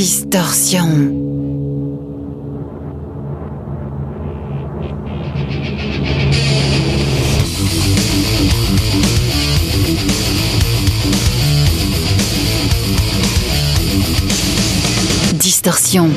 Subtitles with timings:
[0.00, 0.86] Distorsion.
[15.34, 16.08] Distorsion.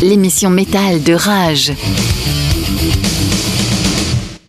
[0.00, 1.74] L'émission métal de Rage.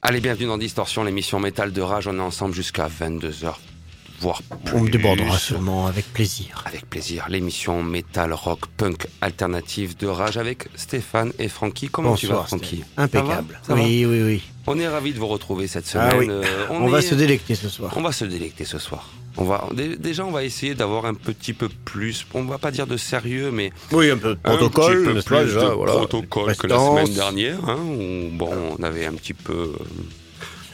[0.02, 2.08] Allez, bienvenue dans Distorsion, l'émission métal de Rage.
[2.08, 3.56] On est ensemble jusqu'à 22h,
[4.24, 4.76] voire plus.
[4.76, 6.64] On me débordera seulement avec plaisir.
[6.66, 7.26] Avec plaisir.
[7.30, 11.90] L'émission métal, rock, punk alternative de Rage avec Stéphane et Francky.
[11.90, 12.84] Comment tu vas, Francky.
[12.98, 13.60] Impeccable.
[13.68, 14.42] Ça va Ça oui, oui, oui.
[14.66, 16.10] On est ravis de vous retrouver cette semaine.
[16.14, 16.28] Ah oui.
[16.30, 17.94] Euh, On, va est- se délecter ce soir.
[17.98, 19.10] On va se délecter ce soir.
[19.36, 22.26] On va dé- déjà on va essayer d'avoir un petit peu plus.
[22.36, 25.22] On va pas dire de sérieux, mais Oui, un peu de un protocole, petit peu
[25.22, 25.94] pas, plus déjà, de voilà.
[25.94, 27.58] protocole que la semaine dernière.
[27.68, 29.74] hein, où, bon, on avait un petit peu.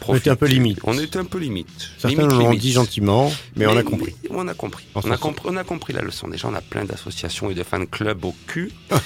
[0.08, 0.80] On était un peu limite.
[0.84, 1.68] On était un peu limite.
[1.98, 4.16] Certains Limite, l'ont dit gentiment, mais, on a compris.
[4.30, 4.86] on a compris.
[4.96, 6.28] On a compris, on a compris la leçon.
[6.28, 8.72] Déjà, on a plein d'associations et de fan clubs au cul.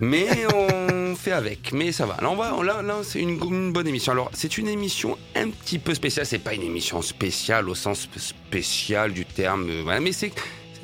[0.00, 2.16] Mais on fait avec, mais ça va.
[2.20, 4.10] Là, on va, là, là c'est une, une bonne émission.
[4.10, 6.26] Alors, c'est une émission un petit peu spéciale.
[6.26, 10.00] C'est pas une émission spéciale au sens spécial du terme, euh.
[10.00, 10.32] Mais c'est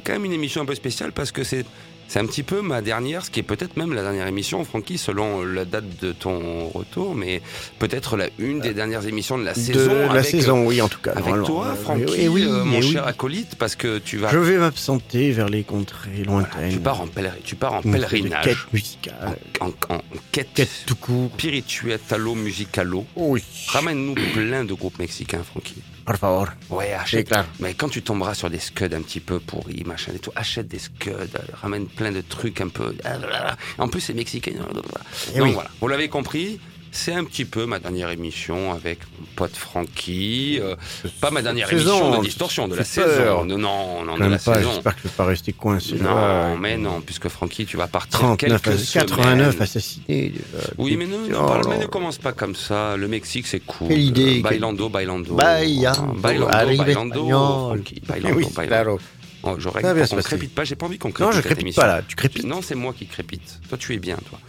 [0.04, 1.66] quand même une émission un peu spéciale parce que c'est
[2.08, 4.98] c'est un petit peu ma dernière, ce qui est peut-être même la dernière émission, Francky,
[4.98, 7.42] selon la date de ton retour, mais
[7.78, 9.94] peut-être la une des dernières émissions de la De saison.
[10.06, 11.12] la avec, saison, oui, en tout cas.
[11.12, 12.92] avec toi, Euh, Francky, oui, euh, mon oui.
[12.92, 16.72] cher acolyte, parce que tu vas, Je vais m'absenter vers les contrées lointaines.
[16.72, 19.36] tu pars en, pèleri- tu pars en pèlerinage, Quête musicale.
[19.60, 20.00] en, en- en
[20.32, 21.30] quête, Quête tout court.
[21.34, 23.04] spirituetalo musicalo.
[23.16, 23.42] Oui.
[23.68, 25.74] Ramène-nous plein de groupes mexicains, Francky.
[26.08, 26.48] Por favor.
[26.70, 27.28] Ouais, achète.
[27.28, 27.44] clair.
[27.60, 30.66] Mais quand tu tomberas sur des scuds un petit peu pourris, machin et tout, achète
[30.66, 32.94] des scuds, euh, ramène plein de trucs un peu.
[33.76, 34.52] En plus, c'est mexicain.
[34.72, 34.84] Donc
[35.34, 35.52] Eh oui.
[35.52, 36.60] voilà, vous l'avez compris.
[36.90, 40.58] C'est un petit peu ma dernière émission avec mon pote Francky.
[40.60, 40.74] euh,
[41.20, 42.86] pas ma dernière Saison, émission de distorsion, de la peur.
[42.86, 43.44] saison.
[43.44, 44.70] Non, non, non, de la pas, saison.
[44.74, 45.94] J'espère que je vais pas rester coincé.
[45.96, 46.56] Non, là.
[46.58, 49.62] mais non, puisque Francky, tu vas partir 39, quelques ass- 89 semaines.
[49.62, 50.28] assassinés.
[50.30, 50.68] déjà.
[50.78, 52.96] Oui, mais ne, ne parle- là mais ne commence pas comme ça.
[52.96, 53.88] Le Mexique, c'est cool.
[53.88, 55.34] Quelle idée, Euh, Bailando, bailando.
[55.34, 56.84] Bailando, bailando, bailando.
[56.84, 57.68] espagnol.
[57.76, 58.98] Francky, bailando, Oui, bailando.
[59.44, 60.22] Oh, J'aurais se passer.
[60.28, 60.64] crépite pas.
[60.64, 61.32] J'ai pas envie qu'on crépite.
[61.32, 62.44] Non, je crépite pas là, tu crépites.
[62.44, 63.60] Non, c'est moi qui crépite.
[63.68, 64.40] Toi, tu es bien, toi.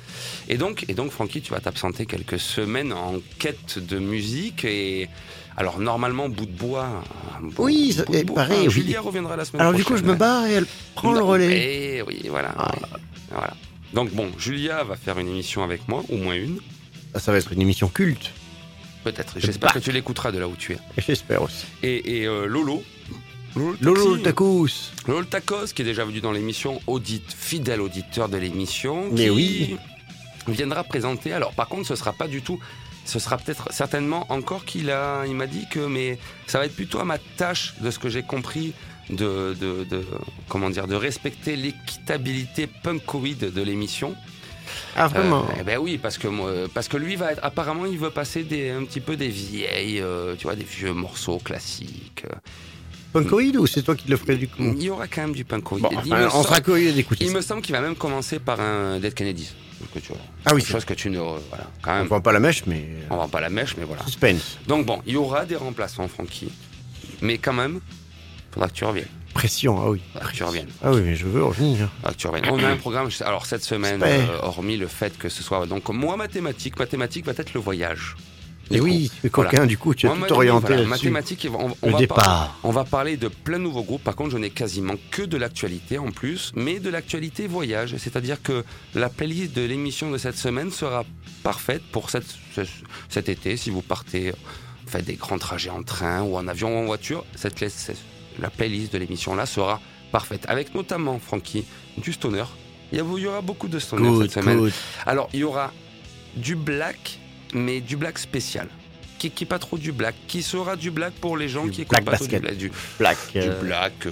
[0.50, 5.08] Et donc, et donc, Francky, tu vas t'absenter quelques semaines en quête de musique et.
[5.58, 7.04] Alors normalement, bout de bois.
[7.42, 8.36] bout- Oui, de et bois.
[8.36, 8.72] pareil, Ah, oui.
[8.72, 10.14] Julia reviendra la semaine Alors du coup, je prochaine.
[10.16, 10.66] me barre et elle
[10.96, 11.98] prend le relais.
[11.98, 12.72] eh oui, voilà, Ah.
[12.74, 12.80] oui,
[13.30, 13.54] voilà.
[13.94, 16.60] Donc bon, Julia va faire une émission avec moi, au moins une.
[17.14, 18.32] Ah, Ça va être une émission culte.
[19.04, 19.34] Peut-être.
[19.38, 20.78] Je J'espère que tu l'écouteras de là où tu es.
[21.06, 21.66] J'espère aussi.
[21.84, 22.82] Et, et, euh, Lolo.
[23.82, 24.22] Lolo, le.
[24.22, 24.68] Tacos.
[25.08, 29.10] Lolo le Tacos, qui est déjà venu dans l'émission, audite, fidèle auditeur de l'émission.
[29.12, 29.78] Mais qui oui.
[30.52, 31.34] Viendra présenter.
[31.34, 32.60] Alors, par contre, ce sera pas du tout.
[33.06, 35.24] Ce sera peut-être certainement encore qu'il a.
[35.26, 38.08] Il m'a dit que, mais ça va être plutôt à ma tâche, de ce que
[38.10, 38.74] j'ai compris,
[39.10, 40.06] de, de, de-
[40.48, 44.16] comment dire, de respecter l'équitabilité punkoïde de l'émission.
[44.96, 45.46] Ah vraiment.
[45.50, 48.12] Euh, eh ben oui, parce que moi, parce que lui va être, apparemment, il veut
[48.12, 52.26] passer des, un petit peu des vieilles, euh, tu vois, des vieux morceaux classiques.
[53.14, 55.44] Punkoïde ou c'est toi qui le ferais du coup Il y aura quand même du
[55.46, 55.82] punkoïde.
[55.84, 57.26] Bon, enfin, on sera curieux d'écouter.
[57.26, 57.36] il ça.
[57.38, 59.54] me semble qu'il va même commencer par un Dead Kennedys.
[59.94, 60.12] Que tu
[60.46, 62.08] Ah oui, chose que tu ne, voilà, quand On même.
[62.08, 64.04] vend pas la mèche, mais On vend pas la mèche, mais voilà.
[64.04, 66.50] suspense, Donc bon, il y aura des remplaçants, Francky,
[67.22, 67.80] mais quand même,
[68.52, 69.08] faudra que tu reviennes.
[69.34, 69.80] pression.
[69.82, 70.02] Ah oui.
[70.14, 70.68] Faudra que tu reviennes.
[70.84, 71.88] Ah oui, mais je veux revenir.
[72.02, 72.50] Faudra que tu reviennes.
[72.52, 73.10] On a un programme.
[73.22, 77.32] Alors cette semaine, euh, hormis le fait que ce soit donc moi mathématiques, mathématiques va
[77.38, 78.16] être le voyage.
[78.72, 80.86] Et oui, coquin, du coup, tu as tout orienté voilà.
[80.86, 82.18] Mathématiques, on, on Le va départ.
[82.18, 84.04] Parler, on va parler de plein de nouveaux groupes.
[84.04, 87.96] Par contre, je n'ai quasiment que de l'actualité en plus, mais de l'actualité voyage.
[87.98, 88.64] C'est-à-dire que
[88.94, 91.04] la playlist de l'émission de cette semaine sera
[91.44, 92.26] parfaite pour cette,
[92.56, 92.62] ce-
[93.10, 93.58] cet été.
[93.58, 94.34] Si vous partez,
[94.86, 97.60] faites des grands trajets en train ou en avion ou en voiture, cette,
[98.40, 99.82] la- playlist de l'émission là sera
[100.12, 100.46] parfaite.
[100.48, 101.66] Avec notamment, Francky,
[101.98, 102.44] du stoner.
[102.92, 104.58] Il y, a- il y aura beaucoup de stoner Good, cette semaine.
[104.60, 104.74] good.
[105.06, 105.72] Alors, il y aura
[106.36, 107.20] du black,
[107.54, 108.68] mais du black spécial.
[109.18, 110.16] Qui, qui est pas trop du black.
[110.28, 112.56] Qui sera du black pour les gens Du qui écoutent black pas trop du black.
[112.58, 113.18] Du, Black.
[113.34, 114.06] du euh, black.
[114.06, 114.12] euh,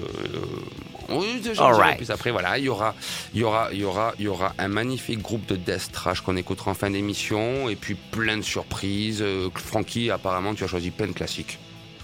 [1.09, 1.95] oui, right.
[1.97, 2.93] plus après, voilà, il y aura,
[3.33, 6.19] il y aura, il y aura, il y aura un magnifique groupe de death trash
[6.19, 9.19] qu'on écoutera en fin d'émission, et puis plein de surprises.
[9.21, 11.57] Euh, Francky, apparemment, tu as choisi plein de classiques.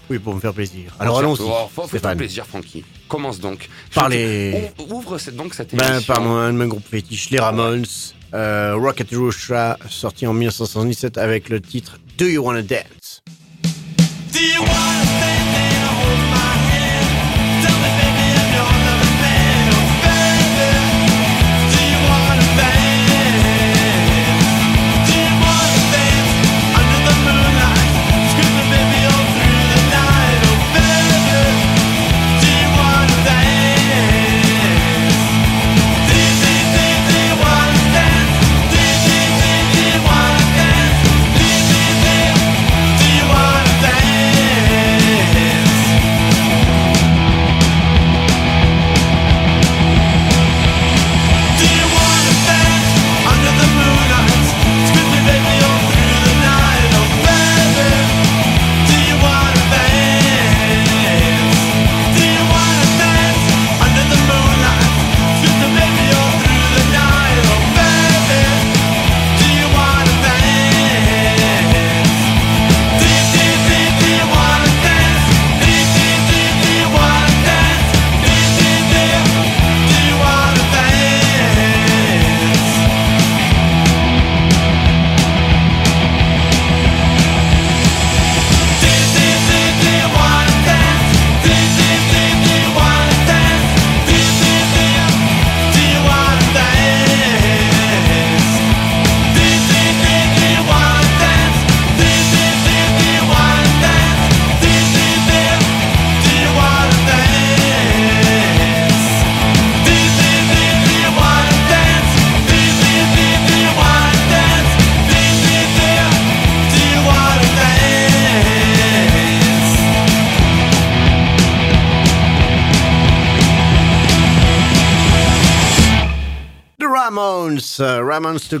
[0.08, 0.94] Oui, pour me faire plaisir.
[0.98, 1.40] Alors Oh, allons-y.
[1.42, 2.16] oh, Fais-toi Stéphane.
[2.16, 2.84] plaisir, Francky.
[3.08, 3.68] Commence donc.
[3.90, 6.14] Je Par te- les- Ouvre, cette- donc cette Ben, émission.
[6.14, 7.84] par mon, mes groupes fétiches, les Ramones,
[8.34, 13.22] euh, Rocket Russia, sorti en 1977 avec le titre Do You Wanna Dance?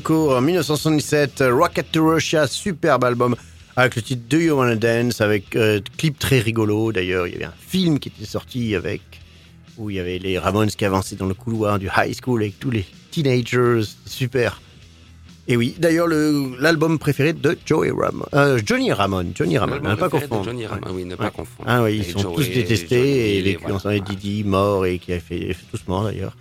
[0.00, 3.36] Court, en 1977, euh, Rocket to Russia, superbe album,
[3.76, 6.92] avec le titre Do You Wanna Dance, avec euh, clip très rigolo.
[6.92, 9.00] D'ailleurs, il y avait un film qui était sorti avec,
[9.78, 12.58] où il y avait les Ramones qui avançaient dans le couloir du high school avec
[12.60, 14.60] tous les teenagers, super.
[15.46, 19.92] Et oui, d'ailleurs, le- l'album préféré de Joey Ramone, euh, Johnny Ramone, Johnny Ramone, L'album
[19.92, 20.44] hein, pas confondre.
[20.44, 21.68] Johnny Ramone, oui, ne pas confondre.
[21.68, 23.92] Ah oui, ils Et sont Joey- tous détestés et est- les voilà.
[23.92, 26.34] les Didi mort et qui a fait, fait tous morts d'ailleurs.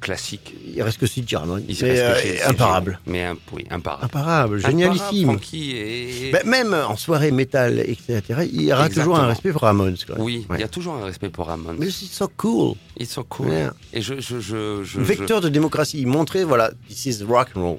[0.00, 0.54] Classique.
[0.74, 1.62] Il reste que Sid Jarman.
[1.68, 3.00] Il Mais, reste euh, que imparable.
[3.06, 4.04] Mais un, oui, imparable.
[4.04, 5.38] Imparable, génialissime.
[5.52, 6.30] Et...
[6.32, 9.04] Ben, même en soirée métal, etc., il y aura Exactement.
[9.04, 9.96] toujours un respect pour Ramones.
[10.18, 11.74] Oui, il y a toujours un respect pour Ramon.
[11.78, 12.74] Mais c'est so cool.
[12.96, 13.48] Ils sont cool.
[13.48, 13.74] Yeah.
[13.92, 16.06] Et je, je, je, je- Vecteur de démocratie.
[16.06, 17.78] Montrer, voilà, this is rock and roll.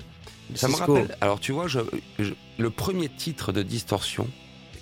[0.55, 1.05] Ça me rappelle.
[1.05, 1.15] cool.
[1.21, 1.67] Alors, tu vois,
[2.57, 4.27] le premier titre de Distorsion,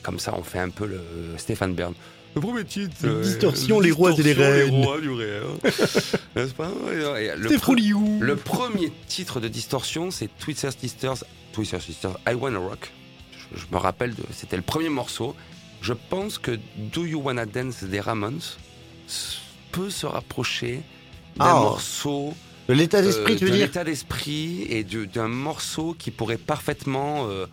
[0.01, 1.01] comme ça, on fait un peu le
[1.37, 1.93] Stéphane Bern.
[2.35, 2.95] Le premier titre.
[3.05, 4.71] euh, Distorsion, les rois et les reines.
[4.71, 5.43] Les rois du réel.
[6.35, 12.33] N'est-ce pas le, pre- le premier titre de Distorsion, c'est Twister Sisters, Twister Sisters, I
[12.35, 12.91] Wanna Rock.
[13.55, 15.35] Je, je me rappelle, c'était le premier morceau.
[15.81, 18.41] Je pense que Do You Wanna Dance des Ramones
[19.71, 20.81] peut se rapprocher
[21.37, 21.53] d'un Ah.
[21.53, 22.33] morceau
[22.67, 26.37] De l'état d'esprit, euh, tu veux de dire l'état d'esprit et d'un morceau qui pourrait
[26.37, 27.45] parfaitement euh,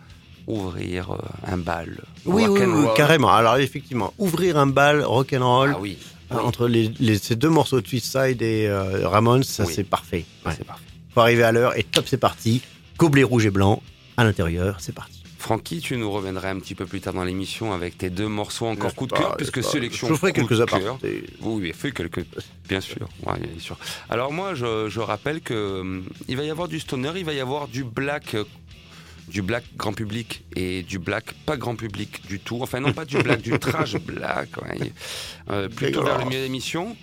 [0.47, 2.01] ouvrir euh, un bal.
[2.25, 2.61] Oui, oui,
[2.95, 3.31] carrément.
[3.31, 5.97] Alors, effectivement, ouvrir un bal rock'n'roll Ah oui,
[6.31, 6.41] euh, oui.
[6.45, 9.73] entre les, les- ces deux morceaux de Side et euh, Ramones, ça Oui.
[9.75, 10.25] c'est parfait.
[10.45, 10.53] Ouais.
[10.57, 10.83] c'est parfait.
[11.13, 12.61] Faut arriver à l'heure et top, c'est parti.
[12.97, 13.81] Gobelet rouge et blanc
[14.17, 15.21] à l'intérieur, c'est parti.
[15.37, 18.65] Francky, tu nous reviendras un petit peu plus tard dans l'émission avec tes deux morceaux
[18.65, 20.07] encore coup de pas, cœur, puisque sélection.
[20.07, 20.87] Je ferai quelques apartés.
[21.03, 22.25] Oui, oui, fait quelques,
[22.67, 23.77] bien sûr, ouais, bien sûr.
[24.09, 27.33] Alors moi, je, je rappelle que hum, il va y avoir du stoner, il va
[27.33, 28.35] y avoir du black,
[29.27, 32.59] du black grand public et du black pas grand public du tout.
[32.61, 34.91] Enfin non pas du black, du trash black, ouais.
[35.49, 36.95] Euh, plutôt vers le milieu d'émission.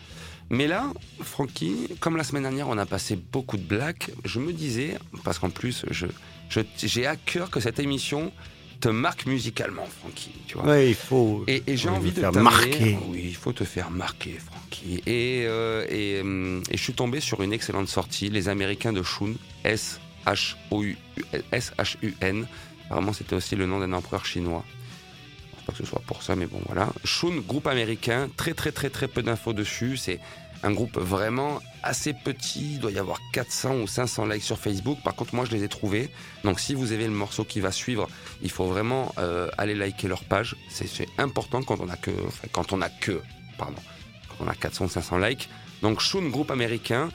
[0.50, 0.92] Mais là,
[1.22, 5.38] Francky, comme la semaine dernière, on a passé beaucoup de black, je me disais, parce
[5.38, 6.06] qu'en plus, je,
[6.50, 8.32] je- j'ai à cœur que cette émission
[8.80, 10.32] te marque musicalement, Francky.
[10.46, 10.66] Tu vois.
[10.66, 11.44] Ouais, il faut.
[11.46, 12.98] Et, et j'ai envie de t'amener- marquer.
[13.08, 15.02] Oui, il faut te faire marquer, Francky.
[15.06, 19.02] Et, euh, et, hum, et je suis tombé sur une excellente sortie, les Américains de
[19.02, 19.34] Shun,
[20.26, 22.46] S-H-U-N.
[22.86, 24.64] Apparemment, c'était aussi le nom d'un empereur chinois.
[24.66, 26.88] Je pense pas que ce soit pour ça, mais bon, voilà.
[27.04, 29.96] Shun, groupe américain, très très très très peu d'infos dessus.
[29.96, 30.20] C'est
[30.62, 32.74] un groupe vraiment assez petit.
[32.74, 34.98] Il doit y avoir 400 ou 500 likes sur Facebook.
[35.02, 36.10] Par contre, moi, je les ai trouvés.
[36.44, 38.08] Donc, si vous avez le morceau qui va suivre,
[38.42, 40.56] il faut vraiment euh, aller liker leur page.
[40.68, 42.12] C'est important quand on a que,
[42.52, 43.20] quand on a que,
[43.58, 43.80] pardon,
[44.28, 45.48] quand on a 400 ou 500 likes.
[45.82, 47.10] Donc Shun, groupe américain,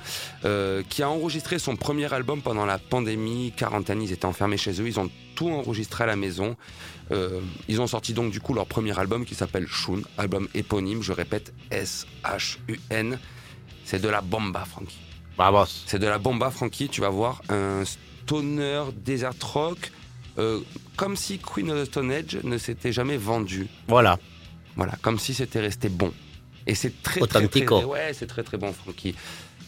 [0.46, 4.82] euh, qui a enregistré son premier album pendant la pandémie, quarantaine, ils étaient enfermés chez
[4.82, 6.56] eux, ils ont tout enregistré à la maison.
[7.12, 11.02] Euh, ils ont sorti donc du coup leur premier album qui s'appelle Shun, album éponyme,
[11.02, 13.18] je répète S-H-U-N.
[13.86, 15.00] C'est de la bomba, Frankie.
[15.38, 15.64] Bravo.
[15.86, 16.90] C'est de la bomba, Frankie.
[16.90, 19.92] Tu vas voir un stoner desert rock,
[20.38, 20.60] euh,
[20.98, 23.68] comme si Queen of the Stone Age ne s'était jamais vendu.
[23.88, 24.20] Voilà.
[24.76, 26.12] Voilà, comme si c'était resté bon.
[26.68, 29.16] Et c'est très, très, très, ouais, c'est très très bon, Frankie.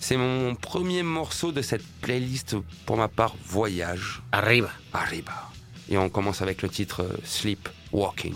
[0.02, 4.70] C'est mon premier morceau de cette playlist, pour ma part, Voyage, Arrive.
[4.94, 5.50] Arriba.
[5.90, 8.36] Et on commence avec le titre euh, Sleep Walking.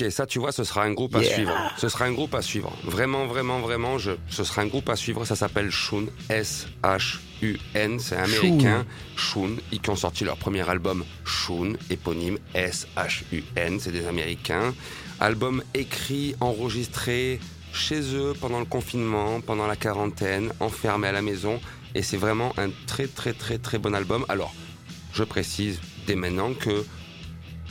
[0.00, 1.34] Ok, ça tu vois, ce sera un groupe à Yeah.
[1.34, 1.72] suivre.
[1.76, 2.72] Ce sera un groupe à suivre.
[2.84, 5.24] Vraiment, vraiment, vraiment, je, ce sera un groupe à suivre.
[5.24, 7.98] Ça s'appelle Shun, S-H-U-N.
[8.00, 8.86] C'est américain.
[9.16, 13.80] Shun, ils qui ont sorti leur premier album Shun, éponyme S-H-U-N.
[13.80, 14.74] C'est des Américains.
[15.20, 17.38] Album écrit, enregistré
[17.72, 21.60] chez eux pendant le confinement, pendant la quarantaine, enfermé à la maison.
[21.94, 24.24] Et c'est vraiment un très, très, très, très bon album.
[24.28, 24.54] Alors,
[25.12, 26.84] je précise dès maintenant que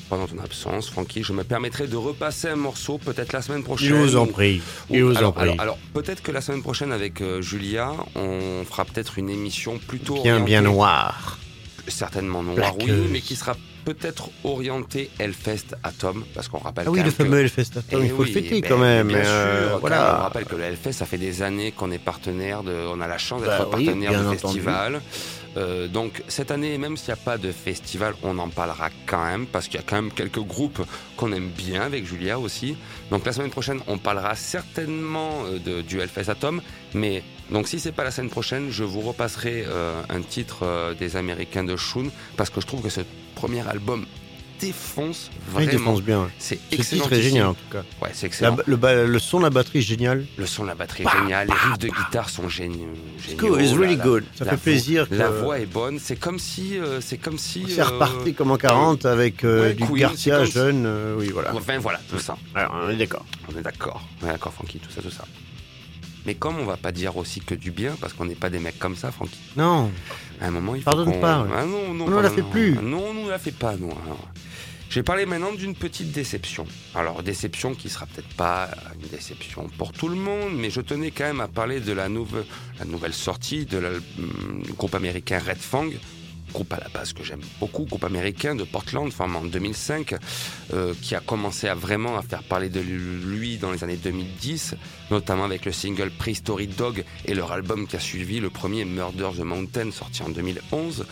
[0.10, 3.66] pendant ton absence, Francky, je me permettrai de repasser un morceau peut-être la semaine Je
[3.66, 3.94] prochaine.
[3.94, 4.62] vous en prie.
[4.90, 5.44] ou- Je vous en alors, prie.
[5.50, 9.78] alors, alors, peut-être que la semaine prochaine avec euh, Julia, on fera peut-être une émission
[9.78, 11.38] plutôt Bien, orientée- bien noir.
[11.88, 17.00] certainement noir, oui, mais qui sera peut-être orientée Hellfest Atom, parce qu'on rappelle Ah oui,
[17.00, 19.08] le que- fameux Hellfest Atom, eh il faut oui, le fêter ben, quand même.
[19.08, 19.98] Bien euh, sûr, voilà.
[19.98, 22.74] quand même, on rappelle que le Hellfest, ça fait des années qu'on est partenaire de,
[22.94, 24.62] on a la chance d'être Bah oui, partenaire du entendu.
[25.58, 29.24] Euh, donc cette année, même s'il n'y a pas de festival, on en parlera quand
[29.24, 30.82] même parce qu'il y a quand même quelques groupes
[31.18, 32.78] qu'on aime bien avec Julia aussi.
[33.10, 36.62] Donc la semaine prochaine, on parlera certainement euh, de, du Hellfest Atom,
[36.94, 41.16] mais donc si c'est pas la semaine prochaine, je vous repasserai euh, un titre des
[41.16, 43.02] Américains de Shun parce que je trouve que ce
[43.36, 44.06] premier album
[44.60, 45.72] défonce Il vraiment.
[45.72, 46.30] défonce bien.
[46.38, 47.04] C'est Ce excellent.
[47.04, 47.84] titre est génial en tout cas.
[48.02, 48.54] Ouais, c'est La excellent.
[48.56, 48.64] ba-
[48.98, 50.26] le, le son de la batterie est génial.
[50.38, 51.94] Le son de la batterie est Bah, génial, les bah, riffs de bah.
[52.06, 52.94] guitare sont géniaux.
[53.38, 54.24] Cool, it's really La- good.
[54.38, 56.00] Ça la fait plaisir que La voix est bonne.
[56.00, 57.66] C'est comme si, euh, c'est comme si.
[57.70, 60.84] c'est euh, reparti comme en 40 avec euh, ouais, du Queen, Garcia jeune.
[60.86, 61.54] euh, oui, voilà.
[61.56, 62.38] Enfin voilà, tout ça.
[62.56, 63.26] Alors, on est d'accord.
[63.54, 64.02] On est d'accord.
[64.22, 65.26] On est d'accord, Francky, tout ça, tout ça.
[66.26, 68.60] Mais comme on va pas dire aussi que du bien, parce qu'on n'est pas des
[68.60, 69.38] mecs comme ça, Francky.
[69.56, 69.90] Non,
[70.42, 71.50] À un moment, il faut Pardonne pas, ouais.
[71.56, 72.50] Ah non, non, On ne la fait non.
[72.50, 72.74] plus.
[72.82, 73.90] Non, on ne la fait pas, non.
[74.06, 74.28] Alors,
[74.90, 76.66] Je vais parler maintenant d'une petite déception.
[76.96, 78.70] Alors, déception qui sera peut-être pas
[79.02, 82.10] une déception pour tout le monde, mais je tenais quand même à parler de la,
[82.10, 82.44] nouve-
[82.80, 85.90] la nouvelle sortie de la- hum, du groupe américain Red Fang.
[86.54, 90.16] Groupe à la base que j'aime beaucoup, groupe américain de Portland, formé en 2005,
[90.74, 94.76] euh, qui a commencé à vraiment à faire parler de lui dans les années 2010,
[95.12, 99.30] notamment avec le single Prehistory Dog et leur album qui a suivi, le premier Murder
[99.38, 101.06] the Mountain, sorti en 2011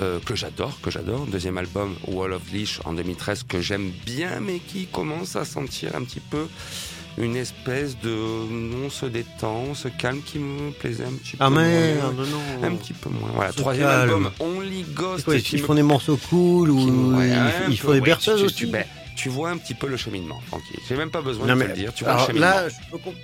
[0.00, 1.26] euh, que j'adore, que j'adore.
[1.26, 5.94] Deuxième album, Wall of Leash en 2013, que j'aime bien, mais qui commence à sentir
[5.94, 6.48] un petit peu
[7.16, 8.10] une espèce de
[8.84, 12.26] on se détend, on se calme, qui me plaisait un petit Ah peu merde, moins.
[12.26, 12.66] non.
[12.66, 13.30] Un petit peu moins.
[13.34, 14.00] Voilà, troisième calme.
[14.10, 15.24] album, Only Ghost.
[15.24, 17.30] Quoi, Ils me- font des morceaux cool ou ouais,
[17.68, 18.84] ils, font des berceuses tu- aussi tu- ben,
[19.16, 20.74] tu vois un petit peu le cheminement, Francky.
[20.88, 21.94] J'ai même pas besoin Non, de mais- te le dire.
[21.94, 22.40] Tu vois le cheminement.
[22.46, 23.14] là, je peux comp-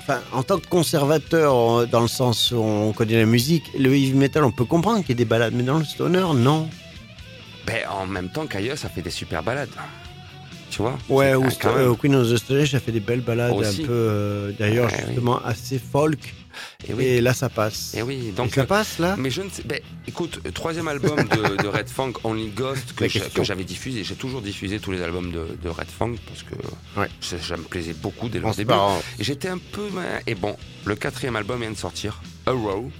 [0.00, 4.14] Enfin, en tant que conservateur, dans le sens où on connaît la musique, le heavy
[4.14, 6.68] metal, on peut comprendre qu'il y ait des balades, mais dans le stoner, non.
[7.66, 9.68] Ben, en même temps qu'ailleurs, ça fait des super balades.
[10.70, 11.50] Tu vois Ouais, même.
[11.66, 13.82] euh, Queen of the Stone Age, ça fait des belles balades Aussi.
[13.82, 16.34] un peu, euh, d'ailleurs, Ouais, justement, assez folk.
[16.88, 17.04] Et oui.
[17.04, 17.94] Et là, ça passe.
[17.96, 19.14] Et oui, Et donc ça passe, là?
[19.18, 19.62] Mais je ne sais.
[19.64, 24.02] Ben, écoute, euh, troisième album de, de Red Fang, Only Ghost, que j'avais diffusé.
[24.04, 26.54] J'ai toujours diffusé tous les albums de, de Red Fang parce que
[27.00, 27.08] Ouais.
[27.20, 28.72] ça, ça me plaisait beaucoup dès leur début.
[29.18, 29.88] J'étais un peu.
[29.92, 32.90] ben, Et bon, le quatrième album vient de sortir, A Row.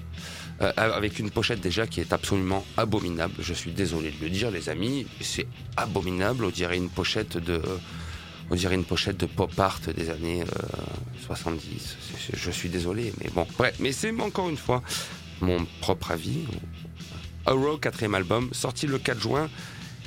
[0.63, 3.35] Euh, avec une pochette déjà qui est absolument abominable.
[3.41, 6.45] Je suis désolé de le dire, les amis, c'est abominable.
[6.45, 7.63] On dirait une pochette de,
[8.51, 10.47] on dirait une pochette de pop art des années euh,
[11.27, 11.63] 70.
[11.79, 13.47] C'est- c'est- Je suis désolé, mais bon.
[13.59, 14.83] Bref, mais c'est encore une fois
[15.41, 16.41] mon propre avis.
[17.47, 19.49] Arrow, quatrième album, sorti le 4 juin.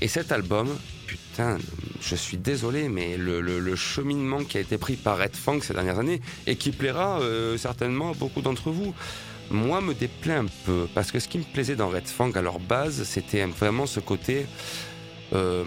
[0.02, 0.68] Et cet album,
[1.08, 1.58] putain,
[2.02, 5.98] je suis désolé, mais le cheminement qui a été pris par Red Fang ces dernières
[5.98, 8.94] années, et qui plaira euh, certainement à beaucoup d'entre vous,
[9.52, 10.88] moi me déplaît un peu.
[10.94, 14.00] Parce que ce qui me plaisait dans Red Fang à leur base, c'était vraiment ce
[14.00, 14.46] côté.
[15.34, 15.64] euh,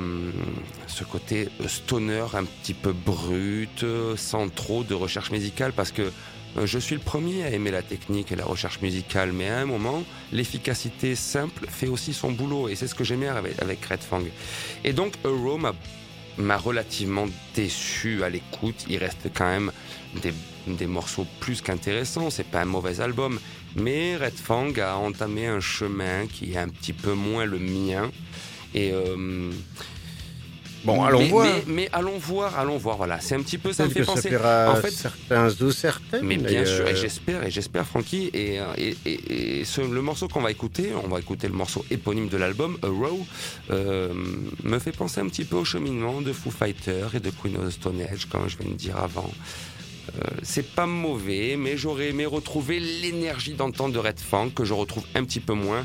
[0.87, 3.85] ce côté stoner un petit peu brut,
[4.17, 6.03] sans trop de recherche musicale, parce que
[6.57, 9.59] euh, je suis le premier à aimer la technique et la recherche musicale, mais à
[9.59, 14.01] un moment, l'efficacité simple fait aussi son boulot, et c'est ce que j'aimais avec, Red
[14.01, 14.23] Fang.
[14.85, 18.85] Et donc, Euro m'a relativement déçu à l'écoute.
[18.89, 19.73] Il reste quand même
[20.23, 20.33] des,
[20.67, 22.31] des morceaux plus qu'intéressants.
[22.31, 23.41] C'est pas un mauvais album,
[23.77, 28.11] mais Red Fang a entamé un chemin qui est un petit peu moins le mien.
[28.75, 29.51] Et euh,
[30.85, 31.47] Bon, allons mais, voir.
[31.47, 32.97] Mais, mais allons voir, allons voir.
[32.97, 34.29] Voilà, c'est un petit peu ça me fait que ça penser.
[34.29, 36.25] plaira en fait- certains ou certaines.
[36.25, 36.67] Mais bien d'ailleurs.
[36.77, 40.43] sûr, et j'espère, et j'espère, Francky, et, euh, et, et- et ce- le morceau qu'on
[40.43, 43.27] va écouter, on va écouter le morceau éponyme de l'album, A Row,
[43.73, 44.13] euh,
[44.63, 47.67] me fait penser un petit peu au cheminement de Foo Fighters et de Queen of
[47.67, 49.33] the Stone Age, comme je viens de dire avant.
[50.15, 54.73] Euh, c'est pas mauvais, mais j'aurais aimé retrouver l'énergie d'antan de Red Fang, que je
[54.73, 55.85] retrouve un petit peu moins,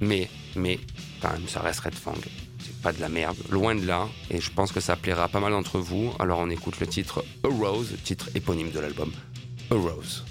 [0.00, 0.78] mais, mais,
[1.20, 2.14] quand même, ça reste Red Fang.
[2.60, 5.40] C'est pas de la merde, loin de là, et je pense que ça plaira pas
[5.40, 6.12] mal d'entre vous.
[6.18, 9.12] Alors on écoute le titre A Rose, titre éponyme de l'album.
[9.70, 10.24] A Rose.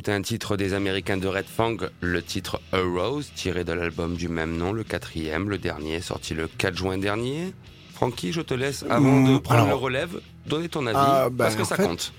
[0.00, 4.14] Écouter un titre des Américains de Red Fang, le titre A Rose, tiré de l'album
[4.16, 7.52] du même nom, le quatrième, le dernier, sorti le 4 juin dernier.
[7.92, 11.28] Francky, je te laisse, avant de Mmh, prendre alors- le relève, donner ton avis, Ah,
[11.30, 12.14] bah, parce que ça fait, compte.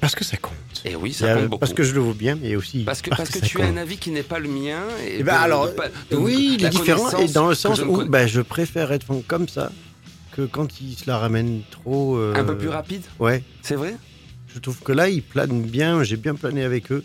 [0.00, 0.54] Parce que ça compte.
[0.84, 1.60] Et oui, Il y ça compte beaucoup.
[1.60, 3.76] parce que je le vaux bien, mais aussi Parce que, parce que tu as un
[3.76, 4.80] avis qui n'est pas le mien.
[5.06, 7.78] Et Eh de- alors, de pas- de- oui, il est différent et dans le sens
[7.78, 9.70] je où connais- ben, je préfère Redfang comme ça
[10.32, 12.16] que quand il se la ramène trop.
[12.16, 13.94] euh, Un peu plus rapide, Ouais, c'est vrai?
[14.54, 16.02] Je trouve que là, il plane bien.
[16.02, 17.04] J'ai bien plané avec eux.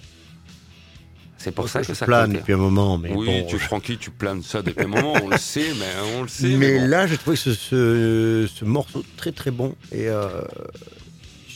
[1.38, 4.10] C'est pour ça que ça plane depuis un moment, mais oui, bon, tu, Francky, tu
[4.10, 5.86] planes ça depuis un moment, on le sait, mais
[6.18, 6.48] on le sait.
[6.48, 6.88] mais bon.
[6.88, 10.42] là, j'ai trouvé ce, ce, ce morceau très très bon et euh,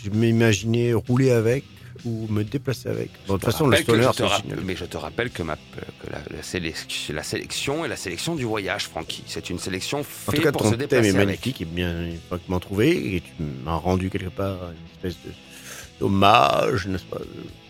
[0.03, 1.63] je m'imaginais rouler avec
[2.05, 3.09] ou me déplacer avec.
[3.27, 4.59] Bon, de toute façon, le rappelle stoner, je te c'est rapp- génial.
[4.63, 8.35] Mais je te rappelle que, ma, que la, la sélection, la sélection est la sélection
[8.35, 9.23] du voyage, Francky.
[9.25, 11.25] C'est une sélection En faite tout cas, pour ton se thème déplacer est avec.
[11.27, 13.31] magnifique et bien parfaitement trouvé et tu
[13.65, 15.31] m'as rendu quelque part une espèce de
[15.99, 17.19] d'hommage, n'est-ce pas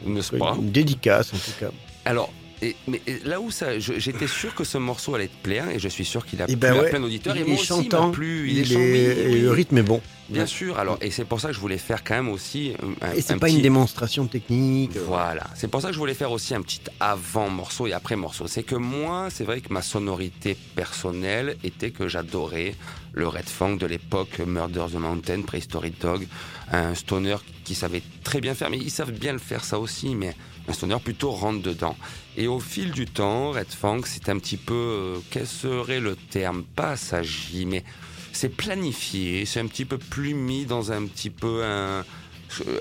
[0.05, 1.71] N'est-ce pas Une dédicace en tout cas.
[2.05, 5.69] Alors, et- mais et là où ça, j'étais sûr que ce morceau allait te plaire
[5.69, 7.35] et je suis sûr qu'il a Eh plu ben à ouais, plein d'auditeurs.
[7.35, 8.49] il Et est moi aussi, il chantant, plu.
[8.49, 9.41] il, est est, oui.
[9.41, 10.01] le rythme est bon.
[10.29, 10.77] Bien sûr.
[10.77, 13.33] Alors, et c'est pour ça que je voulais faire quand même aussi un, Et c'est
[13.33, 14.95] un pas petit- une démonstration technique.
[14.95, 17.93] euh, Voilà, c'est pour ça que je voulais faire aussi un petit avant morceau et
[17.93, 18.47] après morceau.
[18.47, 22.75] C'est que moi, c'est vrai que ma sonorité personnelle était que j'adorais
[23.13, 26.27] le Red Fang de l'époque Murder the Mountain, Prehistoric Dog,
[26.71, 30.13] un stoner qui savait très bien faire, mais ils savent bien le faire ça aussi,
[30.15, 30.35] mais
[30.67, 31.95] un stoner plutôt rentre dedans.
[32.37, 36.15] Et au fil du temps, Red Fang, c'est un petit peu, euh, quel serait le
[36.15, 36.63] terme?
[36.75, 37.83] Pas assagi, mais
[38.31, 42.03] c'est planifié, c'est un petit peu plus mis dans un petit peu un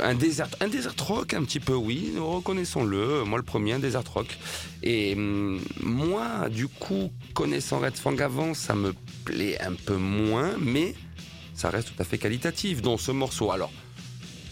[0.03, 3.25] un désert, un désert rock un petit peu, oui, reconnaissons-le.
[3.25, 4.27] Moi, le premier, un désert rock.
[4.83, 8.95] Et hum, moi, du coup, connaissant Red Fang avant, ça me
[9.27, 10.95] plaît un peu moins, mais
[11.55, 12.81] ça reste tout à fait qualitatif.
[12.81, 13.71] Dans ce morceau, alors,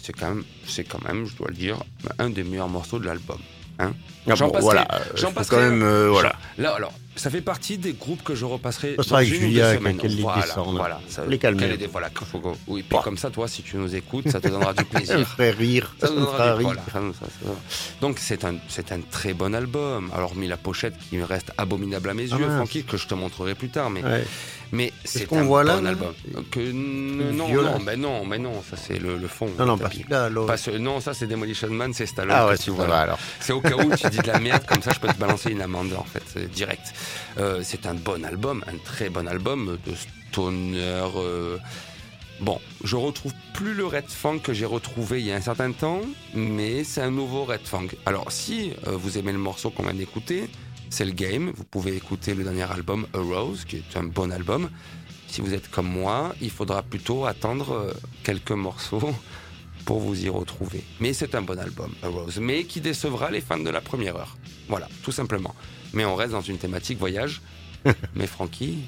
[0.03, 1.83] c'est quand même, c'est quand même, je dois le dire,
[2.19, 3.39] un des meilleurs morceaux de l'album.
[3.79, 3.95] Hein
[4.29, 6.35] Ah J'en bon, passerai- voilà, euh, j'en faut passerai quand même, euh, voilà.
[6.59, 9.97] Là, alors, ça fait partie des groupes que je repasserai Ça avec Julia, semaines.
[9.97, 11.01] qu'elle voilà, voilà.
[11.09, 11.77] Ça, Les calmer.
[11.77, 12.11] les- Voilà,
[12.69, 13.01] oui, puis Bah.
[13.03, 15.29] comme ça, toi, si tu nous écoutes, ça te donnera du Ça me plaisir.
[15.29, 15.95] ferait rire.
[16.01, 16.67] Ça Ça nous me donnera fera rire.
[16.69, 17.51] voilà, ça ça- ça-
[18.01, 20.11] Donc c'est un, c'est un très bon album.
[20.15, 22.57] Alors mis la pochette qui reste abominable à mes Ah yeux, mince.
[22.57, 23.91] Francky, que je te montrerai plus tard.
[23.91, 24.25] Mais, Ouais.
[24.73, 26.15] Mais c'est qu'on un voit là, bon là album.
[26.51, 29.49] Que, non, non, mais non, mais non, ça c'est le, le fond.
[29.59, 30.31] Non, non, pas celui-là.
[30.57, 32.37] ce- non, ça c'est Demolition Man, c'est Stallone.
[32.37, 32.87] Ah ouais, tu vois.
[32.97, 33.19] alors.
[33.41, 35.51] C'est au cas où tu dis de la merde, comme ça je peux te balancer
[35.51, 36.93] une amende en fait, direct.
[37.39, 40.79] Euh, c'est un bon album, un très bon album de stoner.
[41.17, 41.57] euh,
[42.41, 45.73] Bon, je retrouve plus le Red Fang que j'ai retrouvé il y a un certain
[45.73, 46.03] temps,
[46.35, 47.87] mais c'est un nouveau Red Fang.
[48.05, 50.51] Alors si euh, vous aimez le morceau qu'on vient d'écouter,
[50.91, 51.53] c'est le game.
[51.55, 54.71] Vous pouvez écouter le dernier album A Rose, qui est un bon album.
[55.29, 59.15] Si vous êtes comme moi, il faudra plutôt attendre euh, quelques morceaux
[59.85, 60.85] pour vous y retrouver.
[61.01, 64.17] Mais c'est un bon album, A Rose, mais qui décevra les fans de la première
[64.17, 64.37] heure.
[64.69, 65.55] Voilà, tout simplement.
[65.93, 67.43] Mais on reste dans une thématique voyage.
[68.15, 68.79] mais Francky,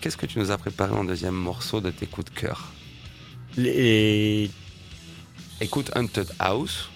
[0.00, 2.72] qu'est-ce que tu nous as préparé en deuxième morceau de tes coups de cœur?
[3.56, 4.50] Les
[5.62, 6.88] Écoute Haunted House.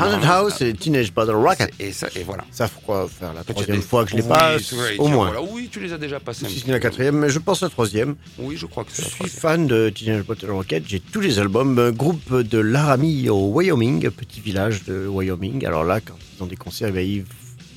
[0.00, 1.70] Haunted House et Teenage Battle Rocket.
[1.78, 2.44] Et ça, et voilà.
[2.50, 5.26] Ça fera faire la troisième fois que je les Oui, passe, vrai, au moins.
[5.30, 5.42] voilà.
[5.52, 6.46] Oui, tu les as déjà passés.
[6.48, 8.16] Si c'est la quatrième, mais je pense la troisième.
[8.38, 10.84] Oui, je crois que Je c'est la suis fan de Teenage Battle Rocket.
[10.86, 11.90] J'ai tous les albums.
[11.92, 15.64] Groupe de Laramie au Wyoming, petit village de Wyoming.
[15.66, 17.24] Alors là, quand ils ont des concerts, eh ben, ils,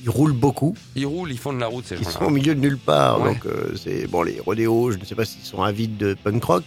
[0.02, 0.74] ils roulent beaucoup.
[0.96, 2.10] Ils roulent, ils font de la route, ces Ils gens-là.
[2.18, 3.20] sont au milieu de nulle part.
[3.20, 3.34] Ouais.
[3.34, 4.90] Donc euh, c'est bon les rodéos.
[4.92, 6.64] Je ne sais pas s'ils sont avides de punk rock.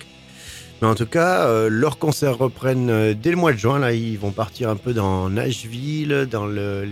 [0.82, 3.80] Mais en tout cas, euh, leurs concerts reprennent euh, dès le mois de juin.
[3.80, 6.88] Là, ils vont partir un peu dans Nashville, dans le,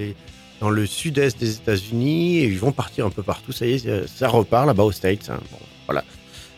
[0.59, 3.51] dans le sud-est des États-Unis, et ils vont partir un peu partout.
[3.51, 5.29] Ça y est, ça- repart là-bas aux States.
[5.29, 5.39] hein.
[5.51, 6.03] Bon, voilà,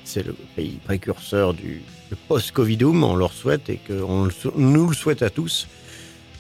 [0.05, 3.03] c'est le pays précurseur du, du post-Covidum.
[3.03, 5.67] On leur souhaite et le sou- nous le souhaite à tous.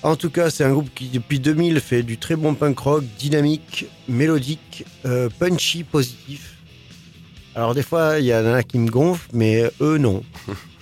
[0.03, 3.03] En tout cas, c'est un groupe qui, depuis 2000, fait du très bon punk rock,
[3.19, 6.53] dynamique, mélodique, euh, punchy, positif.
[7.55, 10.23] Alors, des fois, il y en a qui me gonflent, mais eux, non.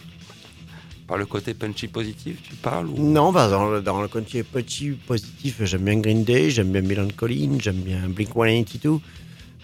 [1.07, 2.95] Par le côté punchy positif, tu parles ou...
[2.97, 6.81] Non, bah, dans, le- dans le côté punchy, positif, j'aime bien Green Day, j'aime bien
[6.81, 8.99] Melancholy, j'aime bien Blink 182.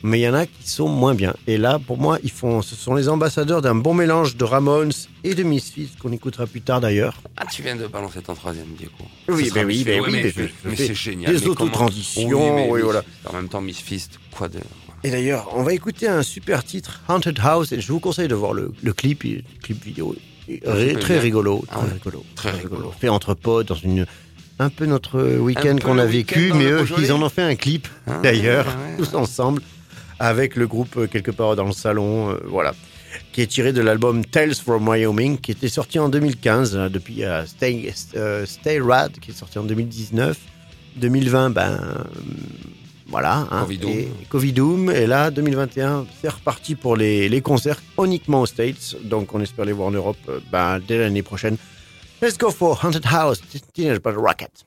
[0.04, 1.34] Mais il y en a qui sont moins bien.
[1.46, 4.92] Et là, pour moi, ils font, ce sont les ambassadeurs d'un bon mélange de Ramones
[5.24, 7.22] et de Misfits, qu'on écoutera plus tard d'ailleurs.
[7.38, 9.04] Ah, tu viens de balancer ton troisième, du coup.
[9.30, 9.84] Oui, ben oui, Misfits.
[9.86, 11.34] ben oui, mais, mais je- mais- mais c'est génial.
[11.34, 13.04] des mais comment- autotransitions, Oui, mais oui, voilà.
[13.28, 14.60] En même temps, Misfits, quoi de...
[15.04, 18.36] Et d'ailleurs, on va écouter un super titre, Haunted House, et je vous conseille de
[18.36, 20.16] voir le, le clip, le clip vidéo.
[20.66, 21.94] Ré- très rigolo, Ah très ouais.
[21.94, 22.94] rigolo, Très rigolo.
[23.00, 24.06] Fait entre potes dans une
[24.60, 27.88] un peu notre week-end qu'on a vécu, mais eux, ils en ont fait un clip
[28.06, 29.62] Ah, d'ailleurs, ouais, ouais, tous ensemble,
[30.20, 32.76] avec le groupe euh, quelque part dans le salon, euh, voilà,
[33.34, 37.24] qui est tiré de l'album Tales from Wyoming, qui était sorti en 2015, euh, depuis
[37.24, 40.38] euh, Stay, euh, Stay Rad, qui est sorti en 2019.
[40.98, 41.80] 2020, ben
[43.12, 43.48] voilà.
[43.52, 43.92] hein, Covidoom.
[43.92, 44.90] et, Covidoom.
[44.90, 48.96] Et là, 2021, c'est reparti pour les, les concerts uniquement aux States.
[49.04, 51.58] Donc, on espère les voir en Europe euh, ben, dès l'année prochaine.
[52.22, 53.42] Let's go for Haunted House,
[53.74, 54.66] Teenage Bottle Rocket.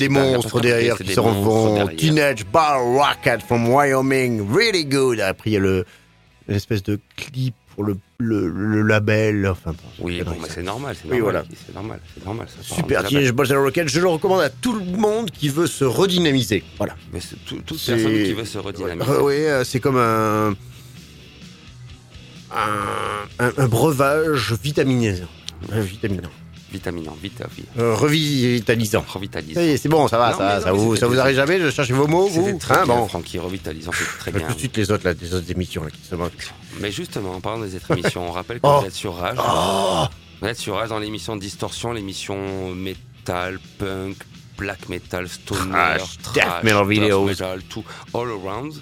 [0.00, 1.86] Des monstres derrière qui s'en vont.
[1.96, 5.20] Teenage Bar Rocket from Wyoming, really good.
[5.20, 5.84] Après, il y a le
[6.48, 9.46] l'espèce de clip pour le, le, le label.
[9.46, 10.54] Enfin, bon, Oui, c'est bon, vrai, mais ça.
[10.54, 11.32] c'est normal, c'est Oui, normal.
[11.44, 11.44] voilà.
[11.66, 12.46] C'est normal, c'est normal.
[12.48, 15.68] ça Super en Teenage Bottle Rocket, je le recommande à tout le monde qui veut
[15.68, 16.64] se redynamiser.
[16.78, 16.96] Voilà.
[17.12, 19.10] Mais c'est tout- toute personne qui veut se redynamiser.
[19.22, 20.56] Oui, euh, c'est comme un,
[22.50, 25.26] un, un- un breuvage vitaminisant.
[25.72, 26.30] Euh, vitaminant.
[26.72, 27.64] Vitaminant, vie.
[27.78, 29.04] Euh, revitalisant.
[29.60, 31.92] Est, c'est bon, ça va, Non, ça, non, vous, ça vous arrive jamais de chercher
[31.94, 33.08] vos mots, vous très Hein, bien, bon.
[33.08, 34.46] Francky, revitalisant, c'est très bien.
[34.48, 36.52] Tout de suite les autres, là, autres émissions là, qui se moquent.
[36.80, 38.78] Mais justement, en parlant des autres émissions, on rappelle que Oh.
[38.80, 39.36] vous êtes sur Rage.
[39.40, 40.04] Oh
[40.40, 44.16] Vous êtes sur Rage dans l'émission Distorsion, l'émission metal, punk,
[44.56, 47.24] black metal, stoner, Trash, trash, death metal videos.
[47.24, 48.74] metal, tout, all around,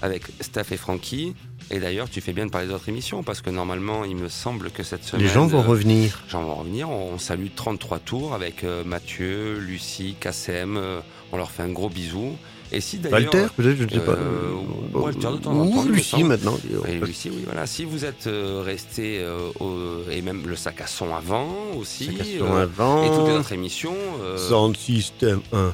[0.00, 1.34] avec Steph et Frankie.
[1.70, 4.70] Et d'ailleurs, tu fais bien de parler d'autres émissions, parce que normalement, il me semble
[4.70, 5.26] que cette semaine...
[5.26, 6.22] Les gens vont euh, revenir.
[6.26, 6.90] Les gens vont revenir.
[6.90, 10.76] On salue 33 tours avec euh, Mathieu, Lucie, Kassem.
[10.76, 11.00] euh,
[11.32, 12.36] on leur fait un gros bisou.
[12.74, 13.32] Et si d'ailleurs...
[13.32, 14.12] Walter, peut-être, je ne sais pas.
[14.12, 14.52] euh,
[14.92, 16.24] Walter, de temps en temps, Lucie, semble.
[16.24, 16.58] maintenant.
[16.88, 17.66] Et Lucie, oui, voilà.
[17.66, 22.06] Si vous êtes euh, resté euh, au- et même le sac à son avant aussi,
[22.06, 23.04] Sac à euh, son avant.
[23.04, 23.96] et toutes les autres émissions.
[24.22, 25.56] euh, Sound System 1.
[25.66, 25.72] ouais,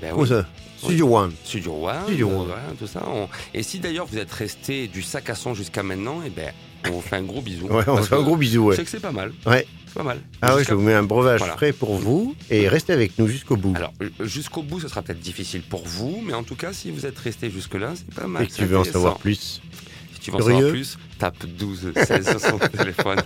[0.00, 0.28] ben Comment oui.
[0.28, 0.46] ça
[0.78, 1.32] Studio One.
[1.44, 2.46] Studio One, Studio euh, One.
[2.46, 3.02] voilà, tout ça.
[3.08, 6.52] on- Et si d'ailleurs vous êtes resté du sac à son jusqu'à maintenant, et ben
[6.88, 7.66] on vous fait un gros bisou.
[7.66, 8.76] Ouais, on fait un gros bisou, ouais.
[8.76, 9.32] C'est que c'est pas mal.
[9.46, 9.66] Ouais.
[9.96, 10.20] C'est pas mal.
[10.42, 11.56] Ah ouais, je vous mets un breuvage Voilà.
[11.56, 13.72] frais pour vous et restez avec nous jusqu'au bout.
[13.74, 16.90] Alors euh, jusqu'au bout, ce sera peut-être difficile pour vous, mais en tout cas, si
[16.90, 18.42] vous êtes resté jusque là, c'est pas mal.
[18.42, 19.62] et tu veux en savoir plus.
[20.12, 23.20] Si tu veux en savoir plus, tape 12 16 sur son téléphone.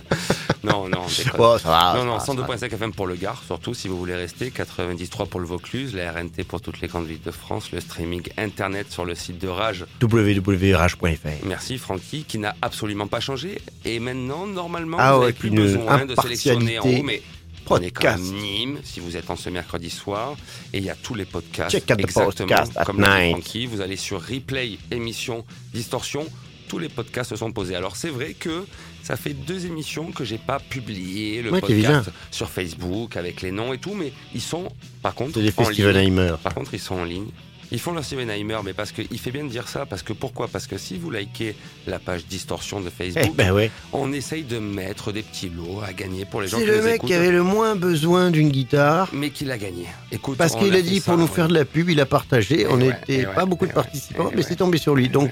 [0.63, 1.05] Non, non.
[1.37, 1.93] Bon, ça va.
[1.97, 2.55] non, non, ça va, ça va.
[2.57, 6.11] 102.5 FM pour le Gard, surtout si vous voulez rester, 93 pour le Vaucluse, la
[6.11, 9.47] RNT pour toutes les grandes villes de France, le streaming internet sur le site de
[9.47, 9.85] Rage.
[10.01, 11.45] www.rage.fr.
[11.45, 13.59] Merci Francky, qui n'a absolument pas changé.
[13.85, 17.21] Et maintenant, normalement, Ah vous ouais, n'avez plus besoin de sélectionner en haut, mais
[17.65, 18.23] prenez Podcast.
[18.23, 20.35] comme Nîmes si vous êtes en ce mercredi soir.
[20.73, 21.71] Et il y a tous les podcasts.
[21.71, 23.01] Check out the exactement podcast at comme.
[23.03, 23.65] Francky.
[23.65, 26.25] Vous allez sur replay, émission, distorsion.
[26.71, 27.75] Tous les podcasts se sont posés.
[27.75, 28.63] Alors c'est vrai que
[29.03, 33.51] ça fait deux émissions que j'ai pas publié le Ouais, podcast sur Facebook avec les
[33.51, 34.69] noms et tout, mais ils sont
[35.01, 36.31] par contre C'est des en ligne.
[36.41, 37.27] Par contre, ils sont en ligne.
[37.73, 40.47] Ils font leur Stevenheimer, mais parce qu'il fait bien de dire ça, parce que pourquoi?
[40.49, 41.55] Parce que si vous likez
[41.87, 43.69] la page Distorsion de Eh Facebook, ben ouais.
[43.93, 46.77] on essaye de mettre des petits lots à gagner pour les gens C'est qui le
[46.79, 49.09] nous mec écoutent, qui avait le moins besoin d'une guitare.
[49.13, 49.87] mais qui l'a gagné.
[50.11, 51.31] Écoute, Parce qu'il a dit ça, pour nous ouais.
[51.33, 52.61] faire de la pub, il a partagé.
[52.61, 55.09] Et on n'était ouais, pas beaucoup de participants, mais c'est tombé sur lui.
[55.09, 55.31] Donc.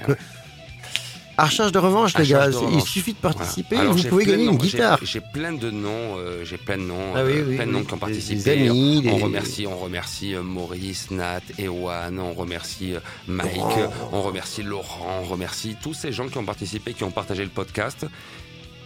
[1.40, 3.36] À recharge de revanche, les gars, il suffit de Voilà.
[3.36, 3.76] participer.
[3.76, 4.98] Alors, vous pouvez gagner une guitare.
[5.02, 7.72] J'ai plein de noms, euh, j'ai plein de noms, Ah oui, euh, oui, plein de
[7.72, 8.56] noms qui ont participé.
[8.56, 12.94] des amis, on remercie, on remercie euh, Maurice, Nat, Ewan, on remercie
[13.26, 13.92] Mike, Laurent.
[14.12, 17.50] on remercie Laurent, on remercie tous ces gens qui ont participé, qui ont partagé le
[17.50, 18.06] podcast.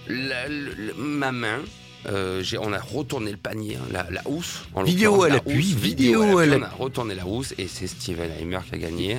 [0.09, 1.61] La- le- le- ma main.
[2.07, 4.65] euh, on a retourné le panier, hein, la, la housse.
[4.75, 6.63] en Vidéo à la l'appui, housse, vidéo à l'appui.
[6.63, 9.19] On a retourné la housse et c'est Steven Heimer qui a gagné.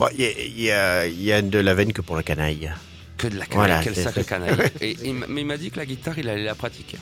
[0.00, 2.72] Bon, Il y, a- y y de la veine que pour la canaille.
[3.18, 4.56] Que de la canaille, Voilà, quel sacré canaille.
[4.80, 4.96] Et,
[5.28, 6.96] mais il m'a dit que la guitare, il allait la pratiquer.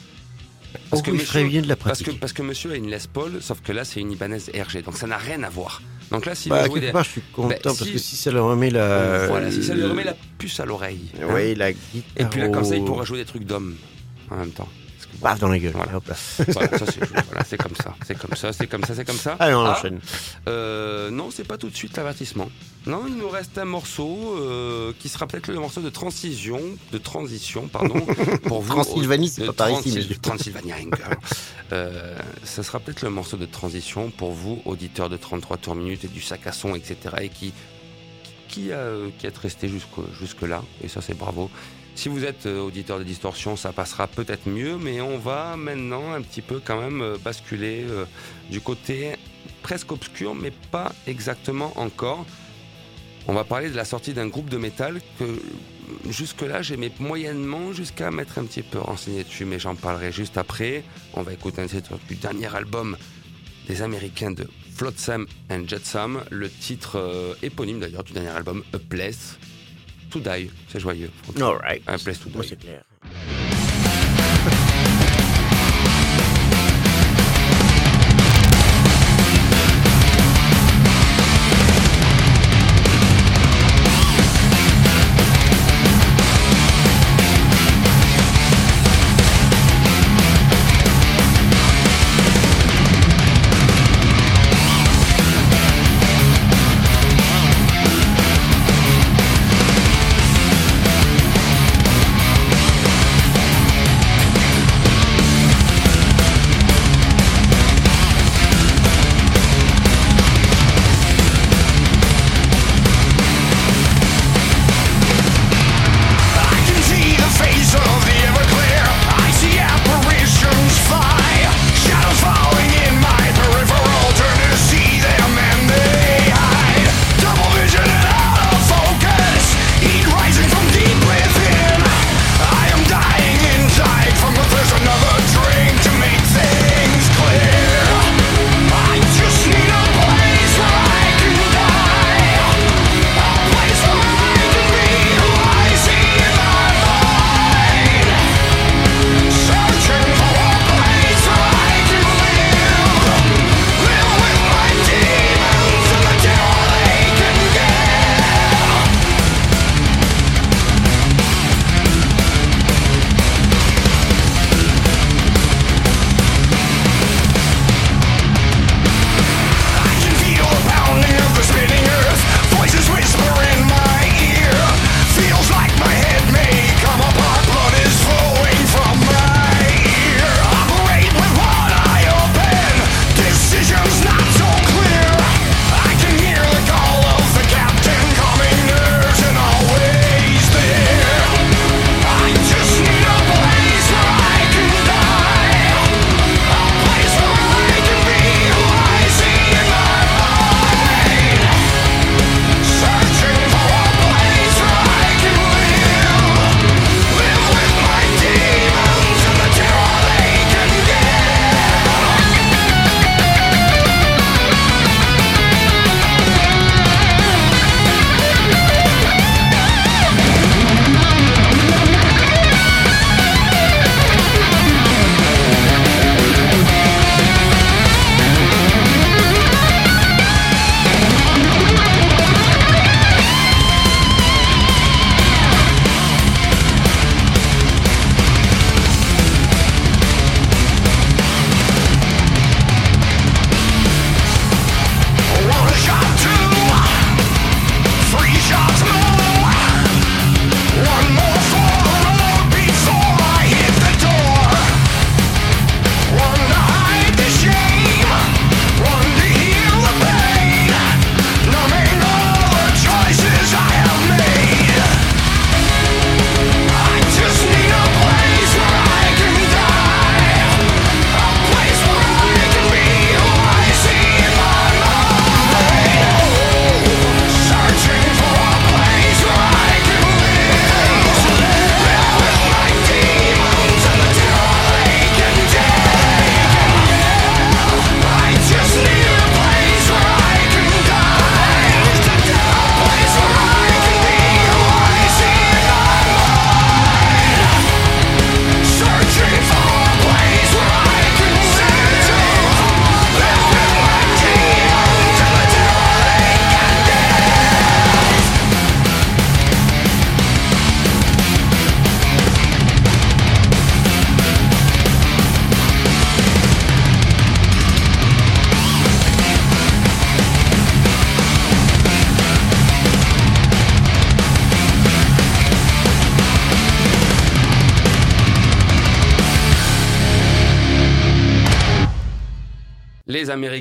[0.91, 2.21] Parce que il ferait bien de la parce que, pratique.
[2.21, 4.83] parce que monsieur a une Les Paul, sauf que là, c'est une Ibanez RG.
[4.85, 5.81] Donc ça n'a rien à voir.
[6.11, 6.91] Donc là, s'il Bah, quelque des...
[6.93, 9.29] part, je suis content Bah, parce si- que si ça leur remet la.
[9.29, 11.09] voilà, si ça lui remet la puce à l'oreille.
[11.23, 11.27] hein.
[11.31, 12.03] Oui, la guitare.
[12.17, 13.77] Et puis là, comme ça, il pourra jouer des trucs d'hommes
[14.31, 14.69] en même temps.
[15.21, 15.73] Paf dans la gueule.
[15.73, 15.93] Voilà.
[15.93, 16.01] Là.
[16.15, 17.95] ça, c'est voilà, comme ça.
[18.07, 19.37] C'est comme ça, c'est comme ça, c'est comme ça.
[19.39, 20.01] Allez, on Ah, enchaîne.
[20.49, 22.49] euh, non, c'est pas tout de suite l'avertissement.
[22.87, 26.61] Non, il nous reste un morceau euh, qui sera peut-être le morceau de transition,
[26.93, 28.01] de transition, pardon,
[28.45, 28.75] pour vous.
[28.75, 30.77] Transylvanie, c'est pas par ici, mais- Transylvania.
[31.73, 36.05] Euh, ce sera peut-être le morceau de transition pour vous, auditeurs de 33 tours minutes
[36.05, 36.97] et du sac à son, etc.
[37.21, 37.53] Et qui,
[38.49, 38.87] qui, a,
[39.19, 40.63] qui êtes resté jusqu'au- jusque-là.
[40.83, 41.51] Et ça, c'est bravo.
[41.99, 46.13] Si vous êtes euh, auditeur de distorsion, ça passera peut-être mieux, mais on va maintenant
[46.13, 48.05] un petit peu quand même euh, basculer euh,
[48.53, 49.17] du côté
[49.63, 52.25] presque obscur, mais pas exactement encore.
[53.27, 55.43] On va parler de la sortie d'un groupe de métal que
[56.09, 60.85] jusque-là j'aimais moyennement jusqu'à m'être un petit peu renseigné dessus, mais j'en parlerai juste après.
[61.15, 62.97] On va écouter un titre du dernier album
[63.67, 68.79] des Américains de Flotsam and Jetsam, le titre éponyme d'ailleurs du dernier album, A
[70.11, 70.51] to Die.
[70.69, 71.11] C'est joyeux.
[71.41, 71.83] All right.
[71.87, 72.49] A Place to Moi, Die.
[72.49, 72.83] c'est clair.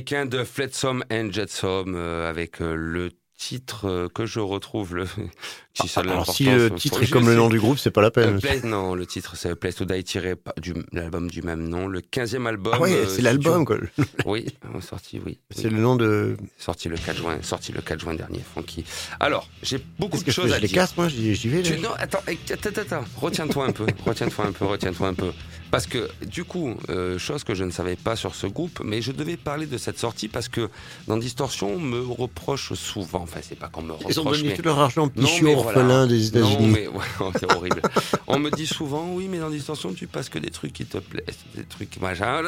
[0.10, 4.96] Les Américains de Flotsam and Jetsam euh, avec euh, le titre euh, que je retrouve
[4.96, 5.06] le.
[5.74, 8.10] si Ah, Alors, si le titre est comme le nom du groupe, c'est pas la
[8.10, 8.40] peine.
[8.64, 12.46] Non, le titre c'est Place to Die tiré du l'album du même nom, le 15e
[12.48, 12.74] album.
[12.76, 13.78] Ah ouais, euh, c'est l'album, quoi.
[14.26, 14.46] Oui,
[14.80, 15.40] sorti, oui.
[15.52, 15.72] C'est oui.
[15.72, 16.38] le nom de.
[16.58, 18.86] Sorti le 4 juin, sorti le 4 juin dernier, Francky.
[19.20, 20.76] Alors, j'ai beaucoup de choses à Je les dire.
[20.76, 24.52] casse, moi J'y vais, Tu- non, attends, eh, attends, attends, retiens-toi un peu, retiens-toi un
[24.54, 25.32] peu, retiens-toi un peu.
[25.72, 29.02] Parce que, du coup, euh, chose que je ne savais pas sur ce groupe, mais
[29.02, 30.70] je devais parler de cette sortie parce que
[31.08, 34.50] dans Distorsion, on me reproche souvent, enfin, c'est pas qu'on me Ils ont reproche, donné
[34.52, 35.58] mais tout leur argent Non, voilà.
[35.58, 36.68] orphelins des non, États-Unis.
[36.74, 37.04] mais ouais,
[37.40, 37.82] c'est horrible.
[38.28, 41.00] On me dit souvent, oui, mais dans Distorsion, tu passes que des trucs qui te
[41.00, 42.42] plaisent, des trucs machin,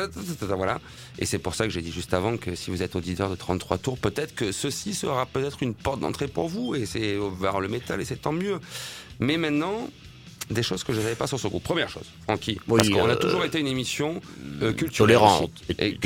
[0.56, 0.80] voilà.
[1.18, 3.36] Et c'est pour ça que j'ai dit juste avant que si vous êtes auditeur de
[3.36, 7.60] 33 tours, peut-être que ceci sera peut-être une porte d'entrée pour vous, et c'est vers
[7.60, 8.60] le métal, et c'est tant mieux.
[9.20, 9.90] Mais maintenant,
[10.50, 11.64] des choses que je ne savais pas sur ce groupe.
[11.64, 14.20] Première chose, Francky, Oui, parce qu'on a euh, toujours été une émission
[14.62, 15.52] euh, culturelle Tolérante.
[15.78, 15.98] Et, Et et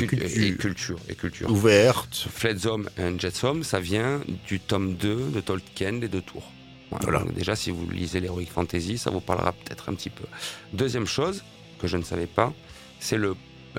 [0.56, 0.98] culture.
[1.08, 1.50] Et culture.
[1.50, 2.28] Ouverte.
[2.32, 6.50] Flotsam and Jetsam, ça vient du tome 2 de Tolkien, les deux tours.
[6.90, 7.24] Voilà.
[7.34, 10.24] Déjà, si vous lisez l'Heroic Fantasy, ça vous parlera peut-être un petit peu.
[10.72, 11.42] Deuxième chose,
[11.80, 12.52] que je ne savais pas,
[13.00, 13.34] c'est le,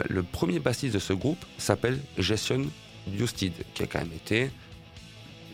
[0.10, 2.66] le premier bassiste de ce groupe s'appelle Jason
[3.08, 4.50] Newsted, qui a quand même été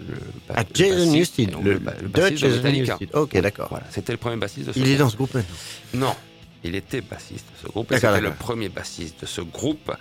[0.07, 0.15] le,
[0.49, 2.97] Ah, Jason Newsted, le, le bassiste de Jason Metallica.
[2.99, 3.09] Newsted.
[3.15, 3.67] Ok, d'accord.
[3.69, 4.99] Voilà, c'était le premier bassiste de ce Il est groupe.
[4.99, 5.55] dans ce groupe maintenant.
[5.93, 6.15] Non,
[6.63, 7.87] il était bassiste de ce groupe.
[7.93, 9.91] C'était le premier bassiste de ce groupe.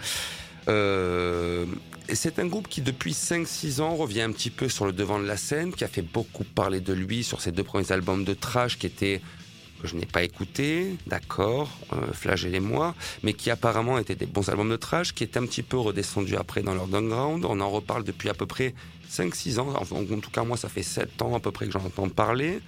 [0.69, 1.65] Euh,
[2.09, 5.19] et c'est un groupe qui, depuis 5-6 ans, revient un petit peu sur le devant
[5.19, 8.25] de la scène, qui a fait beaucoup parler de lui sur ses deux premiers albums
[8.25, 9.21] de trash qui étaient
[9.81, 14.71] que je n'ai pas écouté, d'accord, euh, flagellez-moi, mais qui apparemment étaient des bons albums
[14.71, 17.45] de trash, qui étaient un petit peu redescendus après dans leur underground.
[17.45, 18.75] On en reparle depuis à peu près
[19.11, 19.75] 5-6 ans.
[19.77, 22.09] Enfin, en tout cas, moi, ça fait 7 ans à peu près que j'en entends
[22.09, 22.61] parler.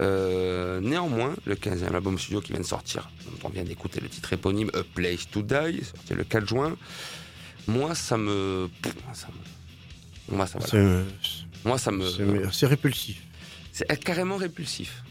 [0.00, 3.08] Euh, néanmoins, le 15e album studio qui vient de sortir,
[3.44, 6.76] on vient d'écouter le titre éponyme A Place to Die, sorti le 4 juin,
[7.66, 8.68] moi, ça me.
[9.14, 9.28] ça
[10.28, 10.58] me- moi, ça.
[10.60, 11.04] C'est-
[11.64, 12.06] moi, ça me.
[12.08, 13.22] C'est c'est répulsif.
[13.72, 15.02] C'est carrément répulsif.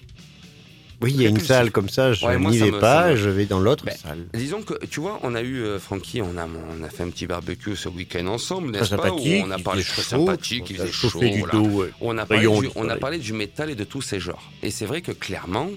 [1.02, 3.16] Oui, il y a une salle comme ça, je Ouais, n'y vais me- pas, me-
[3.16, 4.26] je vais dans l'autre Ben, salle.
[4.34, 7.10] Disons que, tu vois, on a eu, euh, Francky, on a, on a fait un
[7.10, 9.44] petit barbecue ce week-end ensemble, Très n'est-ce pas où sympathique.
[9.46, 11.54] On a parlé sympathiques, il on a faisait chauffé chaud, du voilà.
[11.54, 11.82] dos.
[11.82, 11.92] ouais.
[12.02, 14.52] On a, parlé du, on a parlé du métal et de tous ces genres.
[14.64, 15.70] Et c'est vrai que clairement,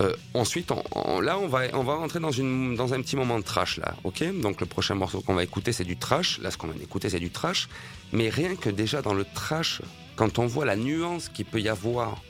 [0.00, 3.16] euh, ensuite, on- on- là, on va, on va rentrer dans, une, dans un petit
[3.16, 4.24] moment de trash, là, ok?
[4.40, 6.38] Donc le prochain morceau qu'on va écouter, c'est du trash.
[6.40, 7.68] Là, ce qu'on vient d'écouter, c'est du trash.
[8.12, 9.82] Mais rien que déjà dans le trash,
[10.16, 12.22] quand on voit la nuance qu'il peut y avoir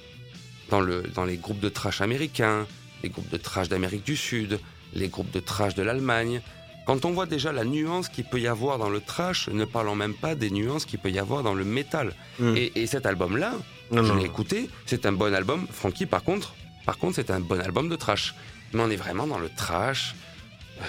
[0.71, 2.67] dans, le, dans les groupes de trash américains,
[3.03, 4.59] les groupes de trash d'Amérique du Sud,
[4.95, 6.41] les groupes de trash de l'Allemagne,
[6.87, 9.95] quand on voit déjà la nuance qu'il peut y avoir dans le trash, ne parlons
[9.95, 12.15] même pas des nuances qu'il peut y avoir dans le métal.
[12.39, 12.57] Mm.
[12.57, 13.53] Et, et cet album-là,
[13.93, 15.67] Non, je l'ai écouté, c'est un bon album.
[15.71, 16.55] Francky, par contre,
[16.87, 18.35] par contre, c'est un bon album de trash.
[18.73, 20.15] Mais on est vraiment dans le trash,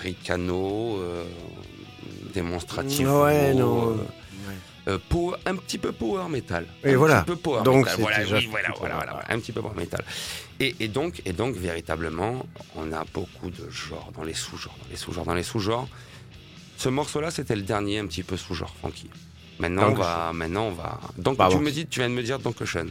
[0.02, 1.24] ricano, euh,
[2.34, 3.08] démonstratif.
[3.08, 3.92] Ouais, non.
[3.92, 3.96] euh,
[4.88, 6.66] euh, power- un petit peu power metal.
[6.84, 7.22] Et un voilà.
[7.22, 7.94] petit peu power Donc, metal.
[7.96, 9.06] c'est Voilà, déjà oui, voilà, plutôt voilà, power.
[9.06, 10.04] voilà, voilà, un petit peu power metal.
[10.60, 14.90] Et, et donc, et donc, véritablement, on a beaucoup de genres dans les sous-genres, dans
[14.90, 15.88] les sous-genres, dans les sous-genres.
[16.78, 19.10] Ce morceau-là, c'était le dernier un petit peu sous-genre, Francky.
[19.60, 21.00] Maintenant, on va, maintenant, on va.
[21.18, 22.90] Donc, tu me dis, tu viens de me dire Dankeschön.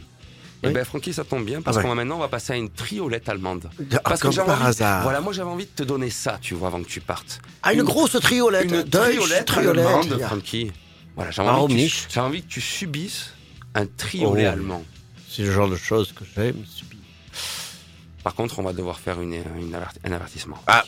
[0.63, 0.73] Eh Oui.
[0.73, 1.83] ben, Francky, ça tombe bien parce Ah ouais.
[1.83, 3.67] qu'on va maintenant, on va passer à une triolette allemande.
[3.93, 5.01] Ah, Parce que comme par envie- hasard.
[5.01, 7.41] Voilà, moi, j'avais envie de te donner ça, tu vois, avant que tu partes.
[7.63, 8.65] Ah, une, Une- grosse triolette.
[8.71, 9.85] Une triolette, triolette.
[9.87, 10.21] allemande.
[10.21, 10.71] Francky.
[11.15, 12.07] Voilà, j'avais Ah, envie, que tu- Omnisch.
[12.09, 13.33] j'avais envie que tu subisses
[13.75, 14.51] un triolet Oh.
[14.51, 14.83] allemand.
[15.29, 16.99] C'est le genre de choses que j'aime subir.
[18.23, 19.33] Par contre, on va devoir faire une,
[20.03, 20.61] un avertissement.
[20.67, 20.83] Ah.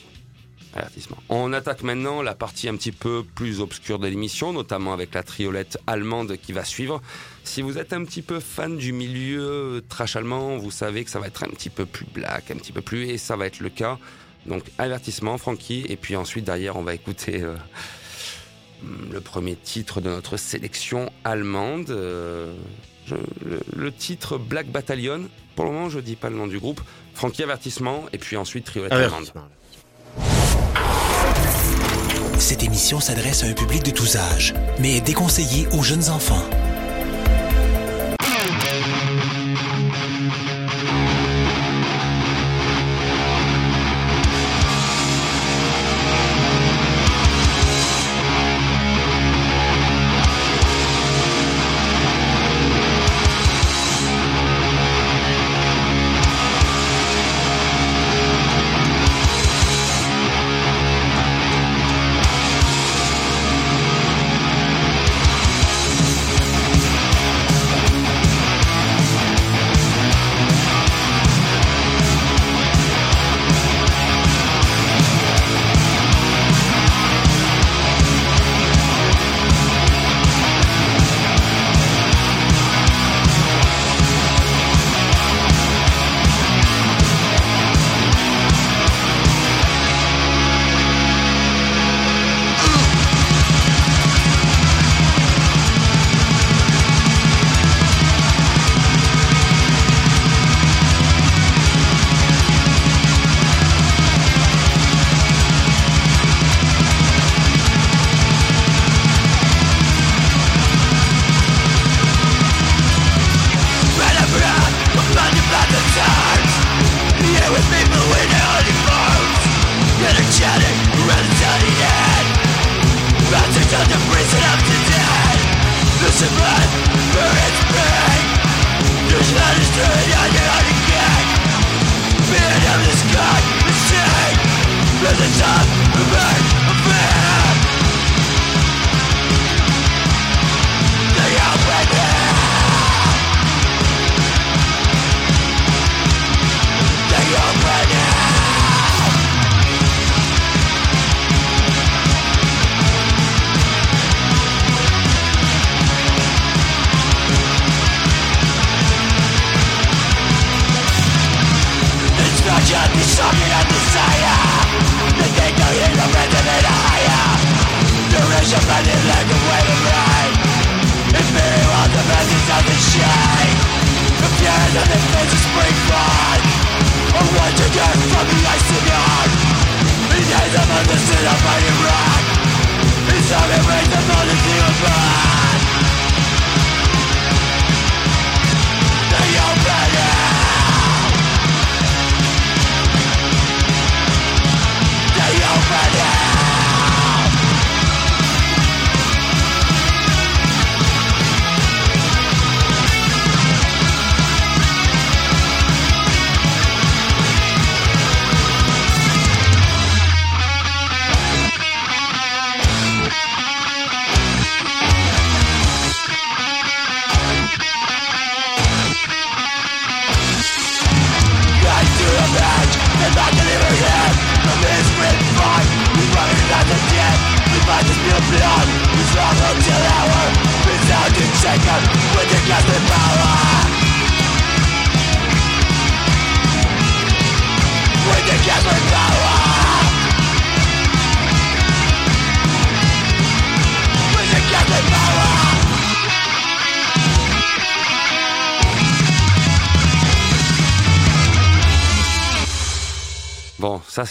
[0.76, 1.17] Avertissement.
[1.30, 5.21] On attaque maintenant la partie un petit peu plus obscure de l'émission, notamment avec la
[5.21, 6.99] triolette allemande qui va suivre.
[7.43, 11.19] Si vous êtes un petit peu fan du milieu trash allemand, vous savez que ça
[11.19, 13.59] va être un petit peu plus black, un petit peu plus, et ça va être
[13.59, 13.99] le cas.
[14.47, 17.55] Donc, avertissement, Francky, et puis ensuite, derrière, on va écouter euh,
[19.11, 21.89] le premier titre de notre sélection allemande.
[21.89, 22.53] euh,
[23.05, 23.15] je-
[23.45, 25.27] le, le titre Black Battalion.
[25.55, 26.81] Pour le moment, je dis pas le nom du groupe.
[27.13, 29.31] Francky avertissement et puis ensuite triolette allemande.
[32.39, 36.43] Cette émission s'adresse à un public de tous âges, mais est déconseillée aux jeunes enfants.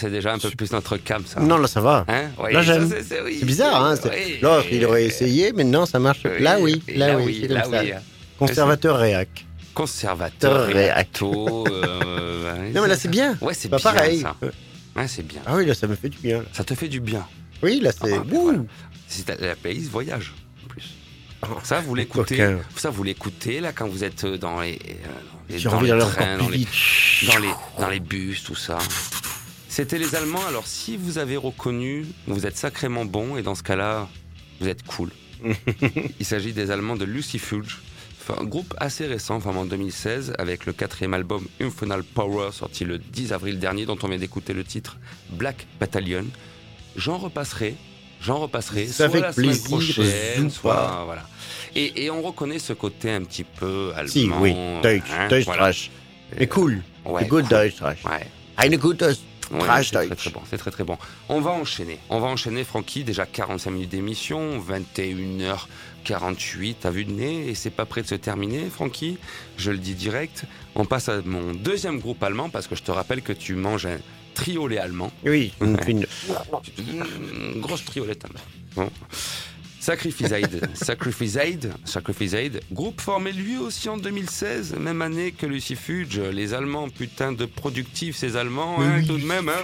[0.03, 1.39] C'est déjà un peu plus notre cam, ça.
[1.39, 2.05] Non, là, ça va.
[2.07, 2.29] Hein?
[2.39, 2.89] Oui, Là, j'aime.
[3.07, 3.95] c'est- oui, bizarre, hein.
[4.03, 4.39] oui,
[4.71, 6.23] il aurait essayé, mais non, ça marche.
[6.23, 6.81] Là, oui.
[6.95, 7.47] Là, là, oui.
[7.49, 7.63] là.
[8.37, 9.45] Conservateur réac.
[9.73, 10.75] Conservateur, Réac.
[10.75, 11.65] réacto.
[11.67, 13.37] euh, Non, mais là, c'est bien.
[13.41, 14.19] Ouais, c'est bien pareil.
[14.21, 14.35] ça.
[14.95, 15.41] Ouais, c'est bien.
[15.47, 16.43] Ah oui, là, ça me fait du bien.
[16.53, 17.25] Ça te fait du bien.
[17.63, 18.13] Oui, là, c'est.
[18.13, 18.41] Ah, Ouh.
[18.43, 18.59] voilà.
[19.07, 20.33] C'est la- pays voyage,
[20.63, 20.93] en plus.
[21.63, 22.55] Ça, vous l'écoutez.
[22.75, 25.07] Ça, vous l'écoutez là quand vous êtes dans les, euh,
[25.49, 26.67] dans les, dans envie les trains, dans les,
[27.27, 27.49] dans les,
[27.79, 28.77] dans les bus, tout ça.
[29.73, 30.45] C'était les Allemands.
[30.47, 34.07] Alors, si vous avez reconnu, vous êtes sacrément bon, et dans ce cas-là,
[34.59, 35.09] vous êtes cool.
[36.19, 37.79] Il s'agit des Allemands de Lucifuge,
[38.37, 42.99] un groupe assez récent, vraiment en 2016, avec le quatrième album Infernal Power, sorti le
[42.99, 44.99] 10 avril dernier, dont on vient d'écouter le titre
[45.31, 46.25] Black Battalion.
[46.95, 47.73] J'en repasserai,
[48.21, 50.51] j'en repasserai, Ça soit la semaine plaisir, prochaine, Zoupa.
[50.51, 51.23] soit voilà.
[51.73, 54.11] Et, et on reconnaît ce côté un petit peu allemand.
[54.11, 54.53] Si, oui.
[54.83, 55.63] Deutsch, hein, Deutsch voilà.
[55.63, 55.89] Trash.
[56.37, 56.83] Mais cool.
[57.05, 57.49] Ouais, Good cool.
[57.49, 58.05] Deutsch Trash.
[58.05, 58.27] Ouais.
[58.55, 59.03] Eine gute
[59.51, 60.97] Ouais, Trash c'est très, très bon, c'est très très bon.
[61.29, 61.99] On va enchaîner.
[62.09, 63.03] On va enchaîner, Francky.
[63.03, 68.15] Déjà 45 minutes d'émission, 21h48 à vue de nez, et c'est pas prêt de se
[68.15, 69.17] terminer, Francky?
[69.57, 70.45] Je le dis direct.
[70.75, 73.85] On passe à mon deuxième groupe allemand, parce que je te rappelle que tu manges
[73.85, 73.97] un
[74.33, 75.11] triolet allemand.
[75.25, 75.83] Oui, une, Ouais.
[75.87, 76.05] une-
[76.77, 78.39] Une grosse triolette allemand.
[78.75, 78.89] Bon.
[79.83, 85.45] Sacrifice Aid, Sacrifice Aid, Sacrifice Aid, groupe formé lui aussi en 2016, même année que
[85.45, 86.21] Lucifuge.
[86.21, 89.49] Les Allemands, putain de productifs, ces Allemands, hein, tout de même.
[89.49, 89.61] Hein.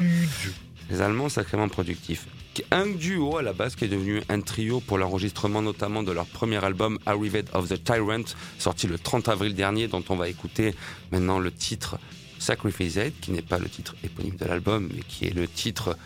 [0.90, 2.28] Les Allemands sacrément productifs.
[2.70, 6.26] Un duo à la base qui est devenu un trio pour l'enregistrement notamment de leur
[6.26, 8.26] premier album Arrived of the Tyrant,
[8.58, 10.76] sorti le 30 avril dernier, dont on va écouter
[11.14, 11.98] maintenant le titre
[12.40, 15.98] Sacrifice Aid, qui n'est pas le titre éponyme de l'album, mais qui est le titre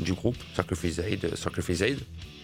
[0.00, 2.00] du groupe Sacrifice Aid, Sacrifice Aid.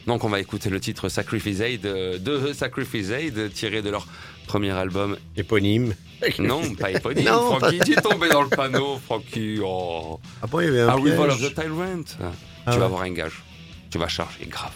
[0.07, 4.07] Donc on va écouter le titre Sacrifice Aid euh, de Sacrifice Aid, tiré de leur
[4.47, 5.17] premier album.
[5.37, 5.95] éponyme.
[6.39, 9.59] Non, pas éponyme, Non, Francky, tu es tombé dans le panneau, Francky.
[9.63, 10.21] Oh.
[10.43, 12.05] Ah bon, il y avait un Arrival of the Tyrant.
[12.21, 12.31] Ah
[12.67, 12.79] tu ouais.
[12.79, 13.43] vas avoir un gage.
[13.91, 14.73] Tu vas charger grave.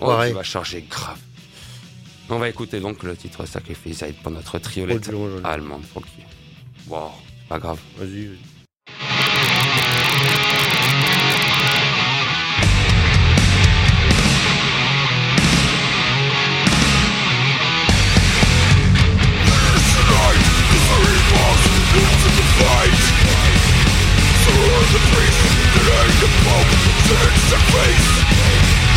[0.00, 1.18] Oh, tu vas charger grave.
[2.28, 6.22] On va écouter donc le titre Sacrifice Aid pour notre triolette Oh, allemande, Francky.
[6.88, 7.10] Wow,
[7.48, 7.78] pas grave.
[7.96, 8.38] Vas-y, vas-y.
[24.78, 25.42] was a priest,
[26.20, 26.72] the Pope.
[27.08, 28.87] Sits and face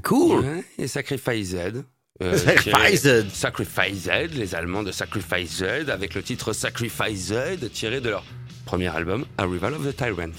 [0.00, 0.40] cool.
[0.44, 1.56] Ouais, et Sacrifice Z.
[2.22, 3.30] euh, Sacrifice tiré- Z.
[3.32, 8.24] Sacrifice Z, les Allemands de Sacrifice Z, avec le titre Sacrifice Z, tiré de leur
[8.64, 10.32] premier album, Arrival of the Tyrant.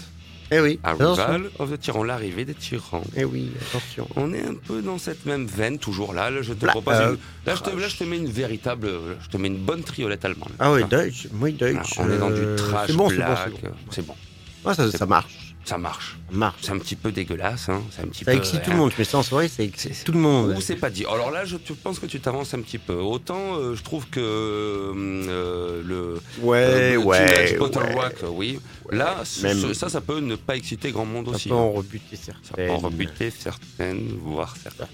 [0.50, 0.80] Eh oui.
[0.82, 3.04] Arrival of the Tyrann, l'arrivée des tyrans.
[3.18, 4.08] Eh oui, attention.
[4.16, 6.30] On est un peu dans cette même veine, toujours là.
[6.30, 8.30] Là, je te Là, propose euh, une- là, je te, là, je te mets une
[8.32, 8.90] véritable.
[9.22, 10.54] Je te mets une bonne triolette allemande.
[10.58, 10.86] Ah oui.
[10.90, 11.96] Deutsch, oui, Deutsch.
[11.98, 13.40] on est dans euh, du trash C'est bon, c'est bon, black.
[13.44, 13.76] c'est bon.
[13.92, 14.16] C'est bon.
[14.64, 15.47] Ah, ça, marche.
[15.68, 16.18] Ça marche.
[16.32, 16.60] Marche.
[16.62, 17.68] C'est un petit peu dégueulasse.
[17.68, 17.82] Hein.
[17.92, 18.38] C'est un petit Ça peu.
[18.38, 20.54] excite tout le monde, mais ça en soirée, ça excite tout le monde.
[20.58, 21.04] Ou c'est pas dit.
[21.06, 22.94] Alors là, je pense que tu t'avances un petit peu.
[22.96, 27.94] Autant, euh, je trouve que euh, le Ouais, euh, le ouais, ouais.
[27.94, 28.60] Rock, euh, oui.
[28.92, 31.50] Là, ce- Même- ce- ça, ça peut ne pas exciter grand monde Ça aussi.
[31.50, 31.58] peut hein.
[31.58, 32.70] en rebuter Ça peut certaines.
[32.72, 34.88] en rebuter certaines, voire certaines,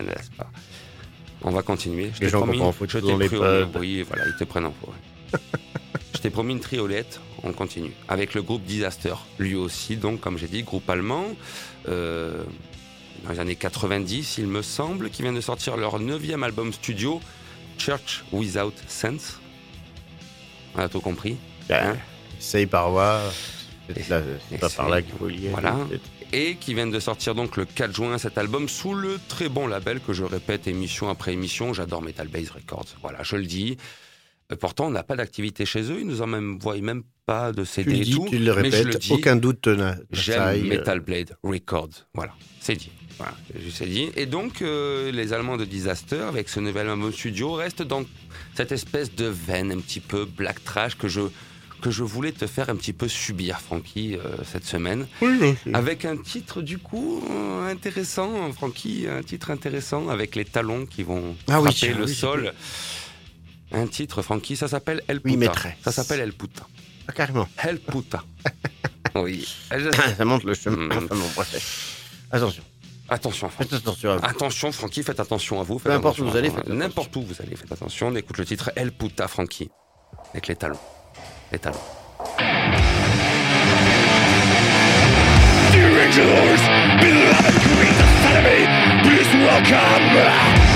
[0.00, 0.48] n'est-ce pas?
[1.42, 2.12] On va continuer.
[2.14, 3.36] Je Les gens promis, en photo je dans les pris-.
[3.80, 4.92] Oui, voilà, ils te prennent en photo.
[6.14, 7.20] je t'ai promis une triolette.
[7.42, 11.26] On continue avec le groupe Disaster, lui aussi, donc comme j'ai dit, groupe allemand.
[11.88, 12.42] euh,
[13.24, 17.20] dans les années 90, il me semble, qui vient de sortir leur neuvième album studio,
[17.78, 19.38] Church Without Sense.
[20.74, 21.36] On a tout compris.
[21.70, 21.96] Hein
[22.40, 23.30] Essaye par là-
[24.50, 25.50] c'est pas par là qu'il faut lire.
[25.52, 25.76] Voilà.
[26.32, 29.66] et qui viennent de sortir donc le 4 juin cet album sous le très bon
[29.66, 31.74] label que je répète émission après émission.
[31.74, 32.86] J'adore Metal Base Records.
[33.02, 33.76] Voilà, je le dis.
[34.52, 35.98] Euh, Pourtant, on n'a pas d'activité chez eux.
[36.00, 38.26] Ils nous envoient même pas de Tu CD le et dis, tout.
[38.28, 39.12] tu le mais je le répètes, dis.
[39.12, 39.96] aucun doute n'a.
[40.10, 42.06] J'aime euh, Metal Blade Records.
[42.14, 42.90] Voilà, c'est dit.
[43.18, 43.34] Voilà,
[43.70, 44.10] c'est dit.
[44.16, 48.04] Et donc, euh, les Allemands de Disaster, avec ce nouvel album studio, restent dans
[48.54, 51.20] cette espèce de veine un petit peu black trash que je,
[51.82, 55.06] que je voulais te faire un petit peu subir, Francky, euh, cette semaine.
[55.74, 61.02] Avec un titre, du coup, euh, intéressant, Francky, un titre intéressant, avec les talons qui
[61.04, 62.52] vont Ah oui, frapper le oui, sol.
[63.72, 65.32] Un titre, Francky, ça s'appelle El Puta.
[65.32, 65.74] Oui, maîtresse.
[65.82, 66.66] Ça s'appelle El Puta.
[67.08, 67.48] Ah, carrément.
[67.64, 68.22] El Puta.
[69.14, 69.48] oui.
[70.16, 70.88] ça monte le chemin.
[70.88, 70.92] Mm.
[70.92, 72.26] Enfin, bon, bref.
[72.30, 72.62] Attention.
[73.08, 73.68] Attention, Francky.
[73.68, 74.24] Faites attention à vous.
[74.24, 75.78] Attention, Francky, faites attention à vous.
[75.78, 76.56] Peu faites importe où vous allez, vous.
[76.56, 76.78] faites attention.
[76.78, 78.08] N'importe où vous allez, faites attention.
[78.08, 79.70] On écoute le titre El Puta, Francky.
[80.32, 80.78] Avec les talons.
[81.50, 81.78] Les talons.
[85.82, 86.28] Allemands
[88.98, 90.71] de Disaster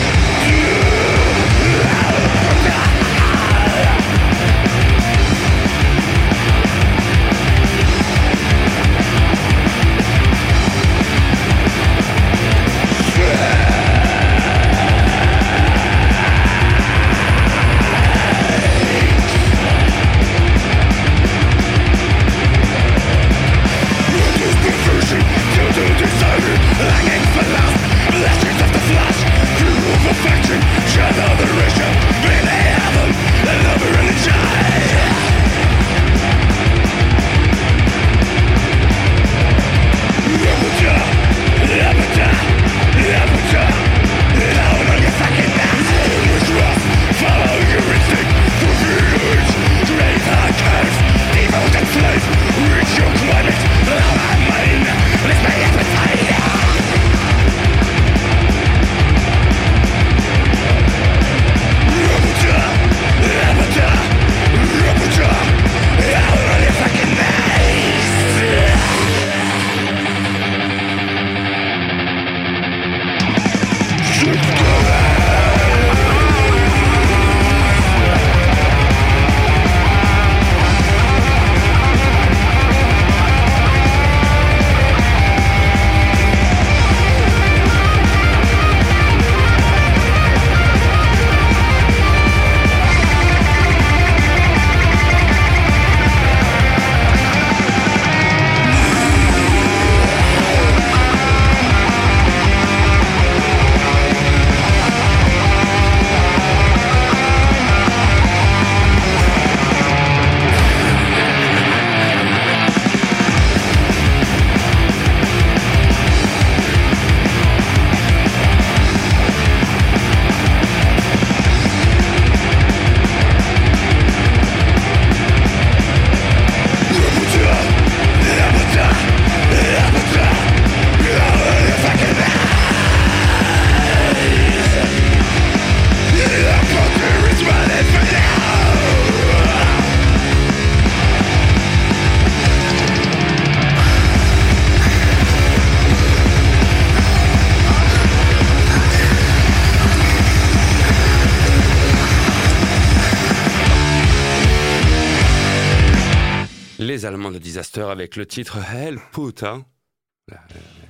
[157.96, 159.60] avec le titre Hell Puta.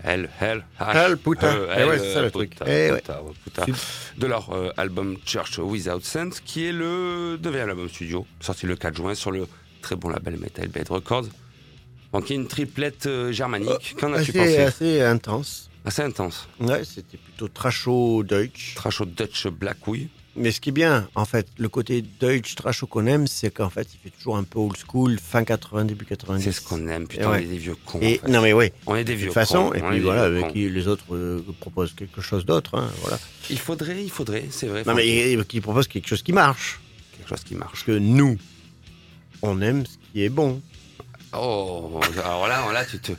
[0.02, 1.54] Hell, Hell, H, Hell, putain.
[1.56, 2.68] E, Eh ouais, c'est ça, le puta, truc.
[2.68, 3.02] Eh ouais.
[4.18, 8.74] De leur euh, album Church Without Sense, qui est le neuvième album studio, sorti le
[8.74, 9.46] 4 juin sur le
[9.82, 11.26] très bon label Metal Bed Records.
[12.12, 13.94] Donc, il y a une triplette euh, germanique.
[14.00, 14.58] Qu'en as-tu pensé?
[14.58, 15.70] assez intense.
[15.84, 16.48] Assez intense.
[16.58, 18.74] Ouais, c'était plutôt trasho Deutsch.
[18.74, 20.08] Trash au Dutch Black Ouille.
[20.36, 23.70] Mais ce qui est bien, en fait, le côté Deutsch trasho qu'on aime, c'est qu'en
[23.70, 26.42] fait, il fait toujours un peu old school, fin 80, début 90.
[26.44, 27.08] C'est ce qu'on aime.
[27.08, 27.38] Putain, Ouais.
[27.38, 27.98] on est des vieux cons.
[28.02, 28.32] Et en fait.
[28.32, 29.74] non mais oui, On est des de vieux toute façon, cons.
[29.74, 30.50] et puis voilà, cons.
[30.52, 33.18] qui les autres euh, proposent quelque chose d'autre, hein, voilà.
[33.50, 34.82] Il faudrait, il faudrait, c'est vrai.
[34.86, 36.80] Non mais qui proposent quelque chose qui marche,
[37.16, 37.70] quelque chose qui marche.
[37.72, 38.36] parce que nous,
[39.42, 40.60] on aime ce qui est bon.
[41.32, 43.12] Oh, alors là, là, tu te,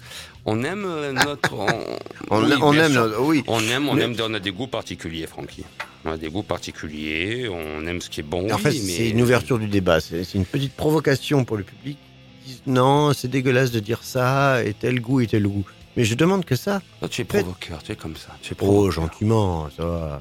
[0.48, 1.68] on aime euh, notre, on,
[2.32, 3.44] On, oui, on aime, notre- oui.
[3.48, 5.64] On aime, on Mais- aime, on a des goûts particuliers, Francky.
[6.06, 8.50] On a des goûts particuliers, on aime ce qui est bon.
[8.52, 11.64] en oui, fait, mais- c'est une ouverture du débat, c'est une petite provocation pour le
[11.64, 11.98] public.
[12.46, 15.66] Ils disent, non, c'est dégueulasse de dire ça, et tel goût et tel goût.
[15.96, 16.82] Mais je demande que ça.
[17.00, 18.30] Toi, tu es provoqueur, tu es comme ça.
[18.42, 20.20] Tu es Oh, gentiment, ça va.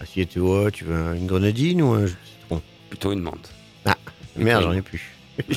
[0.00, 2.62] Assieds-toi, tu veux une grenadine ou un citron?
[2.88, 3.50] Plutôt une menthe.
[4.36, 5.12] Merde, j'en ai plus.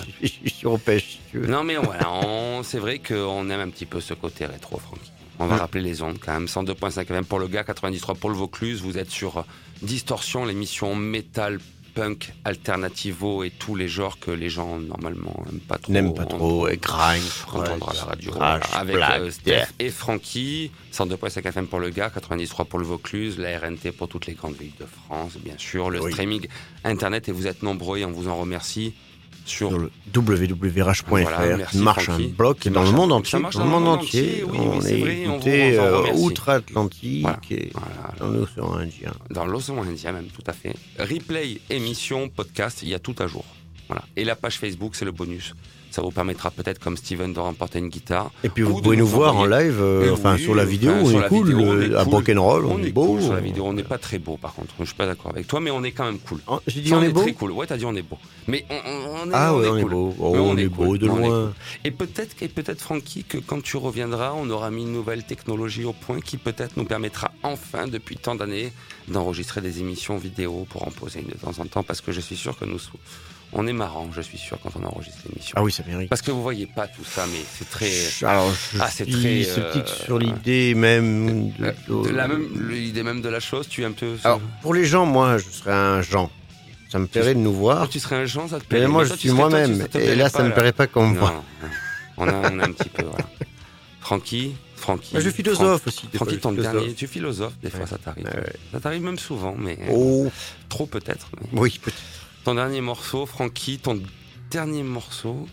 [0.78, 1.48] pêches, si tu veux.
[1.48, 5.12] Non, mais voilà, on- c'est vrai qu'on aime un petit peu ce côté rétro, Francky.
[5.40, 6.48] On va rappeler les ondes quand même.
[6.48, 8.82] 102.5 FM pour le gars, 93 pour le Vaucluse.
[8.82, 9.44] Vous êtes sur
[9.82, 11.60] Distorsion, l'émission métal,
[11.96, 15.92] punk, alternativo et tous les genres que les gens normalement n'aiment pas trop.
[15.92, 18.32] N'aime pas trop, et grind, entendre à la radio.
[18.32, 22.80] crash, Voilà, avec black, euh, Steph et Francky, 102.5 FM pour le gars, 93 pour
[22.80, 26.12] le Vaucluse, la RNT pour toutes les grandes villes de France, bien sûr, le Oui.
[26.12, 26.48] streaming
[26.84, 28.94] internet et vous êtes nombreux et on vous en remercie
[29.52, 31.04] sur sur le www.rh.fr.
[31.08, 32.26] Voilà, marche Francky.
[32.26, 33.40] un bloc Qui dans le monde entier.
[33.40, 37.40] Dans le monde entier, oui, on est vrai, écouté euh, outre-Atlantique Voilà.
[37.52, 39.12] et Voilà, dans l'océan Indien.
[39.30, 40.76] dans l'océan Indien même, tout à fait.
[41.00, 43.46] Replay, émission, podcast, il y a tout à jour.
[43.88, 44.04] Voilà.
[44.16, 45.54] Et la page Facebook, c'est le bonus.
[45.92, 48.32] Ça vous permettra peut-être, comme Steven, de remporter une guitare.
[48.44, 50.64] Et puis Ou vous pouvez nous voir en live, euh, Et enfin oui, sur la
[50.66, 51.52] vidéo, enfin, on est la cool.
[51.54, 52.14] euh, est à cool.
[52.14, 53.06] Rock'n'Roll, on, On est beau.
[53.08, 54.74] cool sur la vidéo, on n'est pas très beau par contre.
[54.80, 56.40] Je suis pas d'accord avec toi, mais on est quand même cool.
[56.48, 57.52] Oh, J'ai dit on est beau très cool.
[57.52, 58.18] Ouais, t'as dit on est beau.
[58.48, 59.92] Mais on, on- est, Ah ouais, on est cool.
[59.92, 60.16] beau.
[60.20, 60.86] Oh, on est cool.
[60.88, 61.20] beau de loin.
[61.22, 61.52] cool.
[61.84, 65.84] Et peut-être, et peut-être, Francky, que quand tu reviendras, on aura mis une nouvelle technologie
[65.84, 68.72] au point qui peut-être nous permettra enfin, depuis tant d'années,
[69.10, 72.22] d'enregistrer des émissions vidéo pour en poser une de temps en temps, parce que je
[72.22, 72.80] suis sûr que nous,
[73.54, 75.54] on est marrant, je suis sûr, quand on enregistre l'émission.
[75.58, 76.10] Ah oui, ça mérite.
[76.10, 77.92] Parce que vous voyez pas tout ça, mais c'est très.
[78.26, 81.52] Alors, je Ah, c'est suis très, sceptique euh, sur l'idée même.
[81.52, 84.16] de- Euh, de- la même, l'idée même de la chose, tu es un peu.
[84.24, 86.30] Alors, pour les gens, moi, je serais un Jean.
[86.90, 87.90] Ça me plairait de nous Ah, voir.
[87.90, 88.88] tu serais un Jean, ça te Mais plairait.
[88.88, 89.88] moi, Mais je toi, tu suis moi-même.
[89.92, 91.32] ça Et là, ça pas, me plairait pas qu'on me Non, voit.
[91.32, 91.44] non.
[92.18, 93.04] on a, on a un petit peu.
[93.04, 93.26] Voilà.
[94.02, 95.14] Francky, Francky.
[95.14, 96.08] Moi, je suis philosophe aussi.
[96.12, 97.86] des Francky, fois, ton je dernier, tu philosophes, des fois Ouais.
[97.86, 98.26] ça t'arrive.
[98.26, 98.54] Ouais.
[98.74, 100.30] Ça t'arrive même souvent, mais Oh,
[100.70, 101.28] trop peut-être.
[101.54, 101.98] mais- oui, peut-être.
[102.44, 104.02] Ton dernier morceau, Francky, ton
[104.50, 105.48] dernier morceau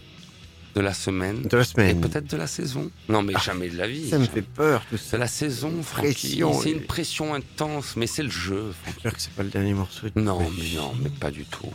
[0.75, 2.01] de la semaine De la et semaine.
[2.01, 2.91] peut-être de la saison.
[3.09, 4.09] Non, mais jamais de la vie.
[4.09, 5.19] Ça me fait peur, tout C'est ça.
[5.19, 6.43] la saison, Francky.
[6.63, 8.73] C'est une et- pression intense, mais c'est le jeu.
[8.87, 10.07] J'espère que c'est pas le dernier morceau.
[10.17, 11.67] Non, mais non, mais pas du tout.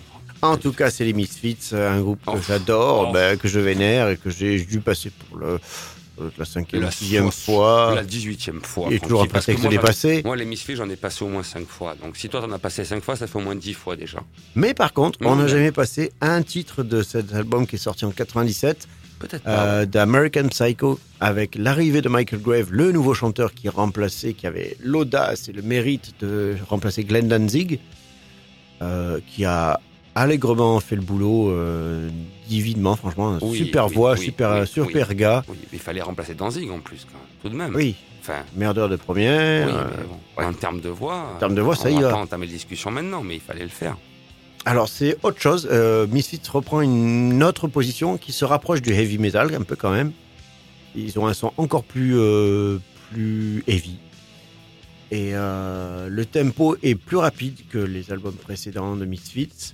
[0.42, 2.40] En tout cas, c'est les Misfits, un groupe que Oh.
[2.46, 3.14] j'adore, Oh.
[3.14, 5.58] ben, que je vénère et que j'ai dû passer pour le, euh,
[6.38, 7.94] la cinquième, La sixième fois.
[7.96, 8.86] La 18e fois.
[8.88, 10.22] Francky, toujours un prétexte dépasser.
[10.24, 11.96] Moi, les Misfits, j'en ai passé au moins 5 fois.
[12.02, 14.20] Donc, si toi, t'en as passé 5 fois, ça fait au moins 10 fois déjà.
[14.56, 15.50] Mais par contre, on n'a Ouais.
[15.50, 18.88] jamais passé un titre de cet album qui est sorti en 97,
[19.20, 19.50] Peut-être pas.
[19.66, 24.78] euh, d'American Psycho, avec l'arrivée de Michael Grave, le nouveau chanteur qui remplaçait, qui avait
[24.84, 27.80] l'audace et le mérite de remplacer Glenn Danzig,
[28.82, 29.80] euh, qui a
[30.16, 32.10] allègrement fait le boulot euh,
[32.48, 35.44] divinement, franchement, Oui, super oui, voix, oui, super, super gars.
[35.48, 37.76] Oui, il fallait remplacer Danzig en plus, quand même, tout de même.
[37.76, 39.68] Oui, Enfin, merdeur de première.
[39.68, 39.84] euh,
[40.38, 41.34] bon, en termes de voix.
[41.36, 42.10] En termes de voix, ça on y va va.
[42.12, 43.98] pas entamer la discussion maintenant, mais il fallait le faire.
[44.66, 45.68] Alors c'est autre chose.
[45.70, 49.92] Euh, Misfits reprend une autre position qui se rapproche du heavy metal un peu quand
[49.92, 50.14] même.
[50.96, 52.78] Ils ont un son encore plus euh,
[53.12, 53.98] plus heavy.
[55.12, 59.74] Et euh, le tempo est plus rapide que les albums précédents de Misfits.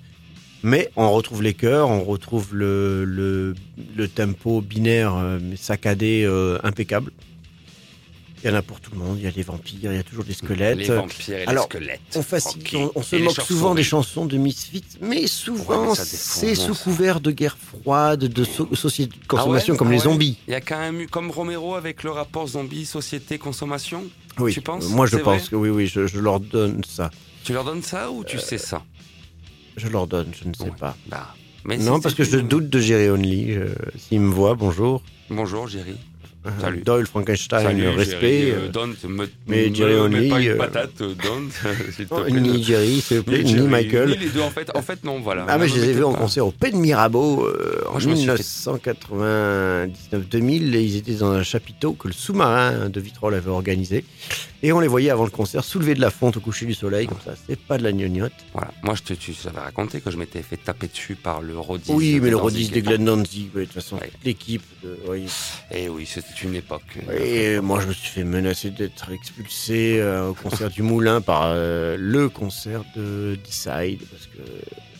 [0.64, 3.56] Mais on retrouve les chœurs, on retrouve le, le,
[3.96, 7.12] le tempo binaire euh, saccadé euh, impeccable.
[8.44, 10.00] Il y en a pour tout le monde, il y a des vampires, il y
[10.00, 10.78] a toujours des squelettes.
[10.78, 12.00] Les vampires et Alors, les squelettes.
[12.16, 16.56] On, on, on se Et les moque souvent des chansons de Misfits, mais souvent c'est
[16.56, 20.00] sous couvert de guerre froide, de so- société de Ah consommation ouais comme Ah les
[20.00, 20.38] zombies.
[20.48, 24.06] Il y a quand même eu, comme Romero avec le rapport zombie, société, consommation?
[24.40, 24.88] Oui, Tu penses?
[24.90, 27.12] Moi je pense que oui, oui, je, je leur donne ça.
[27.44, 28.84] Tu leur donnes ça ou tu Euh, sais ça?
[29.80, 30.72] Je leur donne, je ne sais Ouais.
[30.80, 30.96] pas.
[31.10, 31.34] Bah,
[31.66, 33.54] mais non, parce que je doute de Jerry Only.
[33.54, 35.02] je- S'il me voit, bonjour.
[35.30, 35.96] Bonjour, Jerry.
[36.62, 36.82] Salut.
[36.86, 38.20] Doyle Frankenstein, Salut, respect.
[38.22, 41.50] Jerry, euh, euh, Don't, me, mais Jerry Only, pas une euh, patate, euh, Don't,
[41.96, 42.32] s'il te non, plaît.
[42.40, 44.10] ni Jerry, s'il vous plaît, ni, Jerry, Michael.
[44.12, 44.72] Ni les deux, en fait.
[44.74, 45.46] En fait, non, voilà.
[45.50, 48.00] Ah, mais je les ai vus en concert au Pays de Mirabeau euh, en Moi,
[48.00, 50.76] je me suis fait- 1999-2000.
[50.76, 54.06] et Ils étaient dans un chapiteau que le sous-marin de Vitrolles avait organisé.
[54.62, 57.08] Et on les voyait avant le concert soulever de la fonte au coucher du soleil,
[57.08, 57.32] comme ça.
[57.48, 58.34] C'est pas de la gnognotte.
[58.54, 58.72] Voilà.
[58.84, 61.90] Moi, je te, tu savais raconté que je m'étais fait taper dessus par le Rodis.
[61.92, 62.36] Oui, mais le.
[62.36, 64.12] Rodis de Glenn Danzig, de toute façon, Ouais.
[64.26, 64.64] l'équipe.
[64.84, 65.26] de- oui.
[65.72, 66.84] Eh oui, c'était une époque.
[67.22, 71.44] Et moi, je me suis fait menacer d'être expulsé euh, au concert du Moulin par
[71.46, 74.00] euh, le concert de Decide.
[74.12, 74.40] Parce que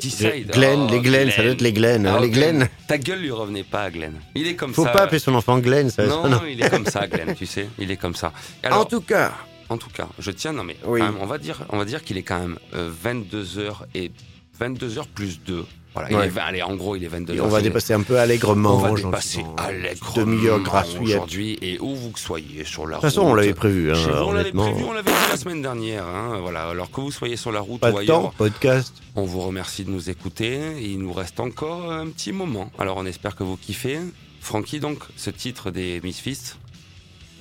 [0.02, 0.52] Decide.
[0.52, 2.08] Glenn, Oh, les Glenn, ça doit être les Glenn.
[2.08, 2.70] hein, Ah, les Glenn.
[2.88, 4.14] Ta gueule lui revenait pas à Glenn.
[4.36, 4.92] Il est comme Faut ça.
[4.92, 6.06] pas appeler son enfant Glenn, ça.
[6.06, 6.42] non, non.
[6.50, 7.68] il est comme ça, Glenn, tu sais.
[7.78, 8.32] Il est comme ça.
[8.64, 9.34] Alors, en tout cas,
[9.70, 11.02] En tout cas, je tiens, non mais Oui.
[11.02, 14.12] même, on va dire, on va dire qu'il est quand même 22h et
[14.60, 15.66] 22h plus 2.
[15.94, 16.26] Voilà, il Ouais.
[16.28, 17.42] est vingt- allez, en gros, il est 22h.
[17.44, 18.76] on va dépasser un peu allègrement.
[18.76, 21.18] On va dépasser allègrement Demi-heure grassouillette.
[21.18, 23.02] aujourd'hui et où vous que soyez sur la De route.
[23.02, 25.62] toute façon, on l'avait prévu, hein, vous, on l'avait prévu, on l'avait dit la semaine
[25.64, 26.06] dernière.
[26.06, 28.94] hein, voilà, alors que vous soyez sur la route Pas ou de ailleurs, temps, podcast.
[29.16, 30.60] on vous remercie de nous écouter.
[30.82, 32.72] Il nous reste encore un petit moment.
[32.78, 34.00] Alors, on espère que vous kiffez.
[34.42, 36.54] Francky, donc, ce titre des Misfits.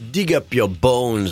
[0.01, 1.31] Dig up your bones.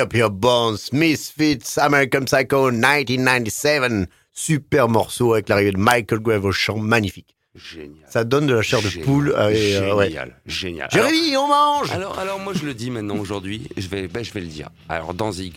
[0.00, 0.92] Up your bones.
[0.92, 4.08] Misfits, American Psycho 1997.
[4.32, 7.34] Super morceau avec l'arrivée de Michael Grave au chant magnifique.
[7.56, 8.06] Génial.
[8.08, 9.06] Ça donne de la chair de Génial.
[9.06, 9.34] poule.
[9.36, 10.06] ah, et, euh, ouais.
[10.06, 10.40] Génial.
[10.46, 10.88] Génial.
[10.92, 14.32] Jérémy, on mange Alors, alors moi je le dis maintenant aujourd'hui, je vais, ben, je
[14.32, 14.68] vais le dire.
[14.88, 15.54] Alors Danzig,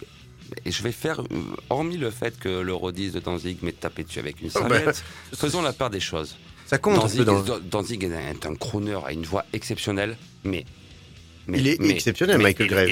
[0.66, 1.26] et je vais faire, euh,
[1.70, 4.70] hormis le fait que le Rodis de Danzig m'ait tapé dessus avec une Oh, ben,
[4.70, 5.04] serviette,
[5.36, 6.36] faisons la part des choses.
[6.66, 7.60] Ça compte un Danzig, peu dans...
[7.60, 10.66] Danzig est un crooner à une voix exceptionnelle, mais...
[11.52, 12.89] mais- Il est mais- exceptionnel, mais Michael Grave.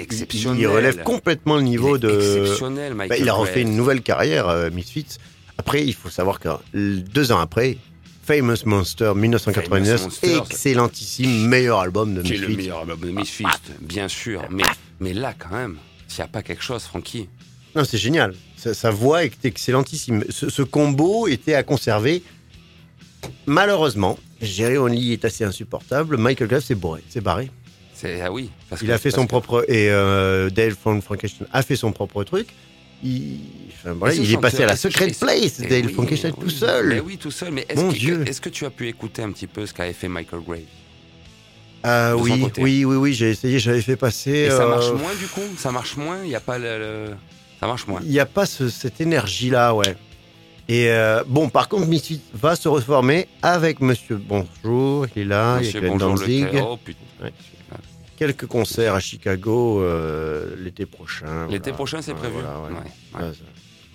[0.57, 2.39] Il- relève complètement le niveau Il est de...
[2.41, 5.17] Exceptionnel, Bah, il a refait une nouvelle carrière, euh, Misfits.
[5.57, 7.77] Après, il faut savoir que deux ans après,
[8.23, 12.57] Famous Monster 1999, Famous Monster, excellentissime, meilleur album de Qui est le Misfits.
[12.57, 13.45] meilleur album de Misfits,
[13.81, 14.43] bien sûr.
[14.51, 14.63] Mais,
[14.99, 17.27] mais là, quand même, S'il n'y a pas quelque chose, Francky.
[17.75, 18.33] Non, c'est génial.
[18.57, 20.23] Sa, sa voix est excellentissime.
[20.29, 22.23] Ce, ce combo était à conserver.
[23.45, 26.17] Malheureusement, Jerry Only est assez insupportable.
[26.17, 26.75] Michael Graves s'est
[27.21, 27.51] barré.
[28.21, 28.49] Ah oui.
[28.69, 29.65] parce Il que- a fait son que- propre.
[29.67, 32.47] Et euh, Dale from Frankenstein a fait son propre truc.
[33.03, 33.39] Il,
[33.73, 36.33] enfin, voilà, Et ce il est passé à la Secret Place, Eh Dale oui, Frankenstein
[36.37, 36.43] oui.
[36.43, 36.87] tout seul.
[36.89, 37.51] Mais oui, tout seul.
[37.51, 38.23] Mais est-ce Mon que, Dieu.
[38.27, 40.65] est-ce que tu as pu écouter un petit peu ce qu'avait fait Michael Gray?
[41.81, 44.31] Ah de son oui, oui, oui, oui, j'ai essayé, j'avais fait passer.
[44.31, 45.39] Et ça marche euh, moins du coup?
[45.57, 46.17] Ça marche moins?
[46.23, 47.15] Il n'y a pas le, le-
[47.61, 48.01] Ça marche moins.
[48.03, 49.95] Il n'y a pas ce- cette énergie-là, ouais.
[50.67, 55.57] Et euh, bon, par contre, Misfits va se reformer avec Monsieur Bonjour, il est là,
[55.59, 56.49] Monsieur il y a Bonjour le Danzig.
[56.49, 56.99] Clé- Oh putain.
[57.23, 57.33] Ouais.
[58.19, 61.47] Quelques concerts à Chicago euh, l'été prochain.
[61.47, 61.75] L'été voilà.
[61.75, 62.33] prochain, c'est prévu.
[62.33, 63.25] voilà, ouais.
[63.25, 63.31] Ouais,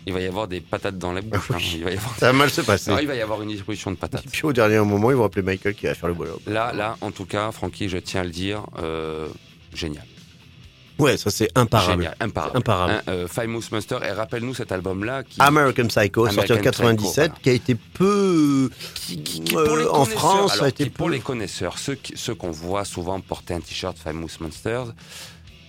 [0.06, 1.48] Il va y avoir des patates dans la bouche.
[1.50, 1.58] Ah hein.
[1.58, 1.72] oui.
[1.76, 2.14] Il, va y avoir...
[2.18, 2.90] Ça va mal se passer.
[2.90, 4.24] Non, il va y avoir une distribution de patates.
[4.24, 6.40] Et puis au dernier moment, ils vont appeler Michael qui va faire le boulot.
[6.46, 9.28] Là, là, en tout cas, Francky, je tiens à le dire, euh,
[9.74, 10.06] génial.
[10.98, 12.02] Ouais, ça c'est imparable.
[12.02, 12.56] Génial, imparable.
[12.58, 12.92] Imparable.
[12.92, 17.02] Hein, euh, Famous Monster, et rappelle-nous cet album-là qui, American Psycho, sorti en American 97,
[17.02, 17.34] Psycho, voilà.
[17.42, 18.70] qui a été peu.
[18.94, 21.12] qui- qui- qui, Euh, pour les en France, ça alors, a été qui, pour peu-
[21.12, 24.94] les connaisseurs, ceux, ceux qu'on voit souvent porter un t-shirt Famous Monsters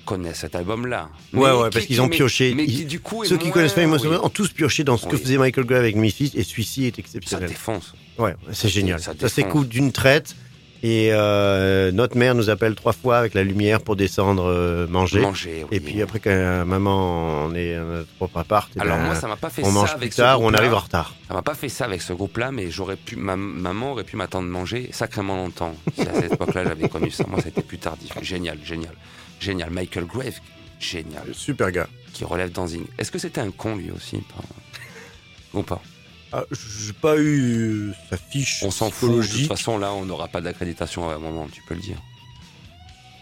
[0.06, 1.10] connaissent cet album-là.
[1.34, 2.54] Ouais, ouais, parce qu'ils qui- ont mais- pioché.
[2.56, 4.16] Mais Ils- qui, du coup, Ceux qui moins- connaissent Famous oui.
[4.22, 7.00] ont tous pioché dans ce que faisait Michael Gray avec Misfits, et celui-ci est Ça
[7.00, 7.50] exceptionnel.
[7.50, 7.94] défonce.
[8.20, 9.00] Ouais, c'est génial.
[9.02, 10.36] Ça Ça, s'écoute d'une traite.
[10.84, 15.20] Et euh, notre mère nous appelle trois fois avec la lumière pour descendre euh, manger.
[15.20, 15.78] Manger, oui.
[15.78, 19.06] Et puis après, quand euh, maman on est à notre propre appart, eh Alors ben,
[19.06, 20.74] moi, ça m'a pas fait on ça mange avec plus ce tard ou on arrive
[20.74, 21.16] en retard.
[21.28, 24.16] Ça m'a pas fait ça avec ce groupe-là, mais j'aurais pu, ma maman aurait pu
[24.16, 25.74] m'attendre manger sacrément longtemps.
[25.96, 27.26] Si à cette époque-là, j'avais connu ça.
[27.28, 28.12] Moi, ça a été plus tardif.
[28.22, 28.94] Génial, génial,
[29.40, 29.72] génial.
[29.72, 30.40] Michael Grave,
[30.80, 31.88] génial, Super gars.
[32.14, 32.84] qui relève Danzig.
[33.00, 34.22] Est-ce que c'était un con lui aussi
[35.54, 35.82] Ou pas?
[36.34, 39.10] Ah, J'ai pas eu euh, sa fiche On s'en fout.
[39.22, 41.48] De toute façon, là, on n'aura pas d'accréditation à un moment.
[41.52, 41.98] Tu peux le dire.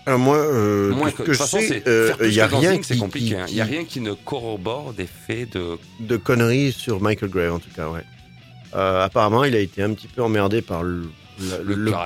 [0.05, 2.99] Alors moi, euh, que, que de toute façon, euh, il y a rien c'est qui-
[2.99, 3.27] compliqué.
[3.27, 3.45] qui- hein.
[3.49, 5.77] Il y a qui- rien qui ne corrobore des faits de.
[6.01, 8.03] de conneries sur Michael Gray en tout cas, ouais.
[8.75, 11.09] Euh, apparemment, il a été un petit peu emmerdé par le,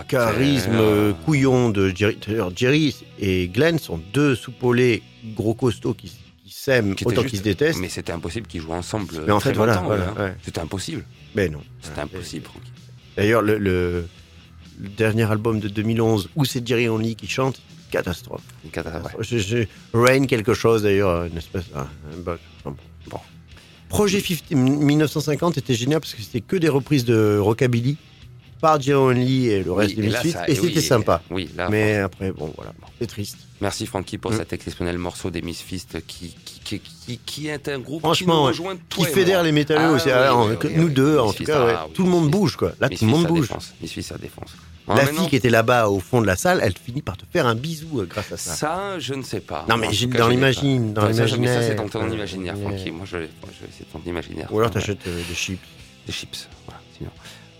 [0.07, 2.17] charisme couillon de Jerry.
[2.27, 5.01] D'ailleurs, Jerry et Glenn sont deux soupolés
[5.35, 6.15] gros costauds qui, qui
[6.71, 7.79] s'aiment autant qu'ils se détestent.
[7.79, 9.13] Mais c'était impossible qu'ils jouent ensemble.
[9.25, 10.35] Mais en fait, voilà, voilà, ouais.
[10.43, 11.03] C'était impossible.
[11.35, 11.61] Mais non.
[11.81, 12.71] C'était impossible, Francky.
[13.15, 14.07] D'ailleurs, le, le-
[14.79, 18.43] le dernier album de 2011 où c'est Jerry Only qui chante, catastrophe.
[18.63, 19.13] Une catastrophe.
[19.15, 19.23] Ouais.
[19.23, 21.63] Je- je- Rain quelque chose d'ailleurs, une espèce.
[21.75, 22.37] ah, un bug.
[22.63, 22.75] Enfin,
[23.09, 23.09] bon.
[23.09, 23.19] Bon.
[23.89, 27.97] Projet 50 1950 était génial parce que c'était que des reprises de rockabilly
[28.61, 31.23] par Jerry Only et le reste Oui, des Misfits et et c'était sympa.
[31.31, 33.37] Oui, là, Mais après, bon, voilà, c'est triste.
[33.59, 34.37] Merci Francky pour Mm.
[34.37, 38.67] cet exceptionnel morceau des Misfits qui, qui, qui, qui, est un groupe Franchement, qui nous
[38.67, 38.77] ouais.
[38.89, 40.05] Qui fédère les métalleux Ah, aussi.
[40.07, 41.73] oui, Ah, oui, oui, nous deux, en tout cas, ouais.
[41.93, 42.73] tout le monde bouge, quoi.
[42.79, 43.49] Là, tout le monde bouge.
[43.81, 44.51] Misfits, ça défonce.
[44.87, 47.25] La Alors fille qui était là-bas au fond de la salle, elle finit par te
[47.29, 48.53] faire un bisou euh, grâce à ça.
[48.55, 49.65] Ça, je ne sais pas.
[49.67, 51.75] Non, mais cas, dans l'imagine, dans Ouais, ça, Ça, c'est l'imaginaire.
[51.75, 52.55] dans ton imaginaire.
[52.57, 52.91] Francky.
[52.91, 54.47] Moi, je, essayer ton imaginaire.
[54.53, 55.59] Ou alors t'achètes euh, des chips.
[56.05, 56.47] Des chips.
[56.65, 57.09] Voilà, sinon.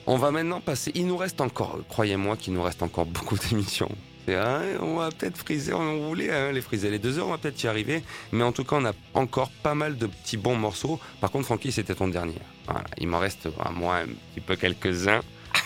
[0.06, 0.91] On va maintenant passer.
[0.95, 3.90] Il nous reste encore, croyez-moi, qu'il nous reste encore beaucoup d'émissions.
[4.36, 7.38] Hein, on va peut-être friser, on voulait hein, les friser les deux heures, on va
[7.38, 8.04] peut-être y arriver.
[8.32, 10.99] Mais en tout cas, on a encore pas mal de petits bons morceaux.
[11.22, 12.36] Par contre, Francky, c'était ton dernier.
[12.66, 15.22] Voilà, il m'en reste à moi un petit peu quelques-uns.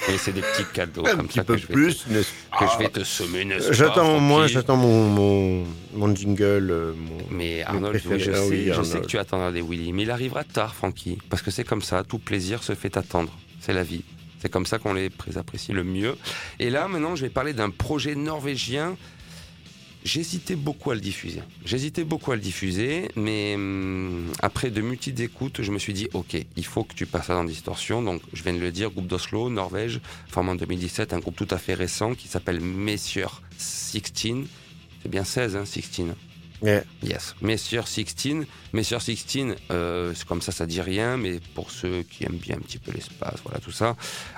[0.10, 1.98] Et c'est des petits cadeaux Un comme petit ça peu que je vais, plus.
[2.06, 3.48] te, que je vais te semer.
[3.72, 5.64] J'attends moi, Francky j'attends mon, mon,
[5.94, 6.70] mon jingle.
[6.72, 9.62] euh, mon- Mais Arnold, oui, je, Ah sais, oui, je sais que tu attendras des
[9.62, 12.96] Willy, mais il arrivera tard, Francky, parce que c'est comme ça, tout plaisir se fait
[12.96, 14.04] attendre, c'est la vie.
[14.42, 16.18] C'est comme ça qu'on les pré- apprécie le mieux.
[16.60, 18.98] Et là, maintenant, je vais parler d'un projet norvégien.
[20.04, 21.44] J'hésitais beaucoup à le diffuser.
[21.64, 26.08] J'hésitais beaucoup à le diffuser, mais hum, après de multiples écoutes, je me suis dit,
[26.14, 28.02] ok, il faut que tu passes ça dans Distorsion.
[28.02, 31.48] Donc, je viens de le dire, groupe d'Oslo, Norvège, formé en 2017, un groupe tout
[31.52, 33.28] à fait récent qui s'appelle Messieurs
[33.60, 34.02] 16.
[35.04, 35.86] C'est bien 16, hein, 16.
[36.62, 36.84] Ouais.
[37.02, 38.46] Yes, Messieurs 16.
[38.74, 42.58] Messieurs 16, euh, c'est comme ça, ça dit rien, mais pour ceux qui aiment bien
[42.58, 43.96] un petit peu l'espace, voilà tout ça.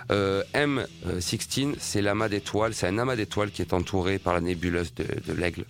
[0.10, 4.94] Euh, M16, c'est l'amas d'étoiles, c'est un amas d'étoiles qui est entouré par la nébuleuse
[4.96, 5.66] de, l'aigle.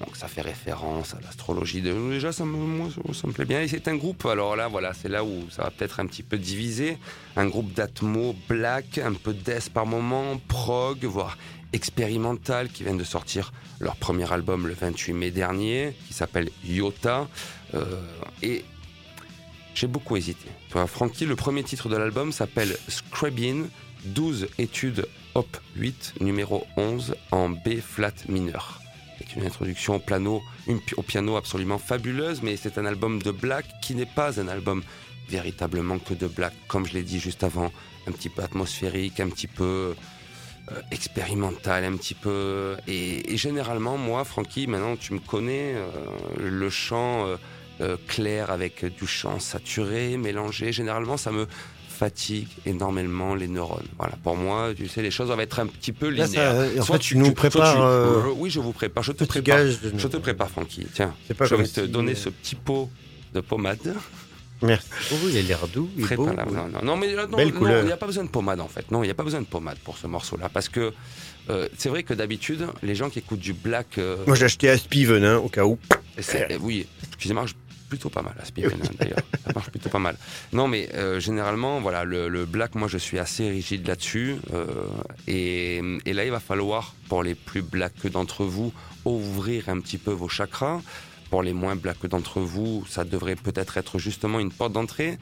[0.00, 1.82] Donc ça fait référence à l'astrologie.
[1.82, 1.92] De...
[2.10, 3.60] Déjà, ça me, ça me plaît bien.
[3.60, 6.22] Et c'est un groupe, alors là, voilà, c'est là où ça va peut-être un petit
[6.22, 6.96] peu diviser.
[7.36, 11.36] Un groupe d'atmo black, un peu death par moment, prog, voire
[11.72, 17.28] expérimental, qui viennent de sortir leur premier album le 28 mai dernier, qui s'appelle Yota.
[17.74, 17.84] Euh,
[18.42, 18.64] et
[19.74, 20.48] j'ai beaucoup hésité.
[20.68, 23.64] Tu vois, Frankie, le premier titre de l'album s'appelle Scrabin,
[24.04, 28.80] 12 études op 8, numéro 11 en B flat mineur.
[29.18, 30.42] C'est une introduction au piano,
[30.96, 34.82] au piano absolument fabuleuse, mais c'est un album de black qui n'est pas un album
[35.28, 37.72] véritablement que de black, comme je l'ai dit juste avant,
[38.06, 39.94] un petit peu atmosphérique, un petit peu
[40.70, 42.76] euh, expérimental un petit peu.
[42.86, 45.86] Et, et généralement, moi, Francky, maintenant tu me connais, euh,
[46.38, 47.36] le chant euh,
[47.80, 51.46] euh, clair avec du chant saturé, mélangé, généralement ça me
[51.88, 53.86] fatigue énormément les neurones.
[53.98, 56.52] Voilà, pour moi, tu sais, les choses doivent être un petit peu Là, linéaires.
[56.74, 59.02] ça, en Soit fait, tu nous prépares, oui, je vous prépare.
[59.04, 59.58] Je te prépare.
[59.64, 60.86] de- Je te prépare, Francky.
[60.92, 62.90] Tiens, je vais te donner ce petit pot
[63.34, 63.94] de pommade.
[64.62, 64.88] Merci.
[65.12, 66.26] Oh, il a l'air doux, il est beau.
[66.26, 67.80] Non, non, non, mais là, non, Belle non, couleur.
[67.82, 68.90] il n'y a pas besoin de pommade en fait.
[68.90, 70.48] Non, il n'y a pas besoin de pommade pour ce morceau-là.
[70.48, 70.92] Parce que
[71.50, 73.98] euh, c'est vrai que d'habitude, les gens qui écoutent du black.
[73.98, 75.78] euh, Moi, j'ai acheté à Spiven, hein, au cas où.
[76.52, 76.86] euh, oui,
[77.18, 77.54] qui marche
[77.88, 79.18] plutôt pas mal à Spiven, hein, d'ailleurs.
[79.44, 80.16] Ça marche plutôt pas mal.
[80.52, 84.36] Non, mais euh, généralement, voilà, le, le black, moi, je suis assez rigide là-dessus.
[84.54, 84.66] euh,
[85.26, 88.72] et, et là, il va falloir, pour les plus blacks d'entre vous,
[89.04, 90.80] ouvrir un petit peu vos chakras.
[91.32, 95.16] Pour les moins blacks d'entre vous, ça devrait peut-être être justement une porte d'entrée.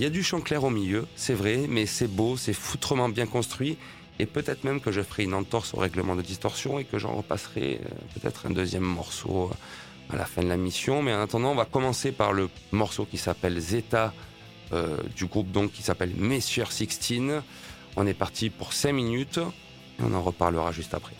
[0.00, 3.08] Il y a du chant clair au milieu, c'est vrai, mais c'est beau, c'est foutrement
[3.08, 3.78] bien construit.
[4.18, 7.14] Et peut-être même que je ferai une entorse au règlement de distorsion et que j'en
[7.14, 11.04] repasserai euh, peut-être un deuxième morceau euh, à la fin de la mission.
[11.04, 14.12] Mais en attendant, on va commencer par le morceau qui s'appelle Zeta,
[14.72, 16.90] euh, du groupe donc qui s'appelle Messieurs 16.
[17.94, 21.14] On est parti pour 5 minutes et on en reparlera juste après.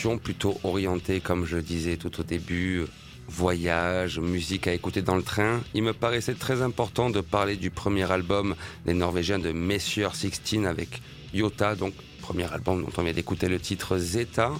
[0.00, 2.86] Plutôt orientée, comme je disais tout au début,
[3.28, 7.70] voyage, musique à écouter dans le train, il me paraissait très important de parler du
[7.70, 8.56] premier album
[8.86, 11.02] des Norvégiens de Messieurs 16 avec
[11.34, 14.52] Yota, donc premier album dont on vient d'écouter le titre Zeta.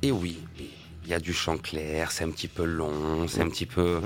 [0.00, 0.38] Et oui,
[1.04, 4.00] il y a du chant clair, c'est un petit peu long, c'est un petit peu...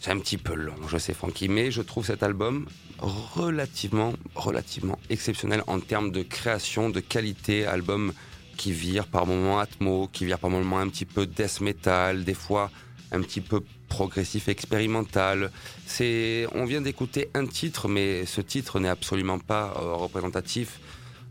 [0.00, 2.66] C'est un petit peu long, je sais Francky, mais je trouve cet album
[2.98, 8.12] relativement, relativement exceptionnel en termes de création, de qualité, album
[8.56, 12.34] qui vire par moments atmo, qui vire par moments un petit peu death metal, des
[12.34, 12.70] fois
[13.12, 15.50] un petit peu progressif expérimental.
[15.86, 20.80] C'est, on vient d'écouter un titre, mais ce titre n'est absolument pas euh, représentatif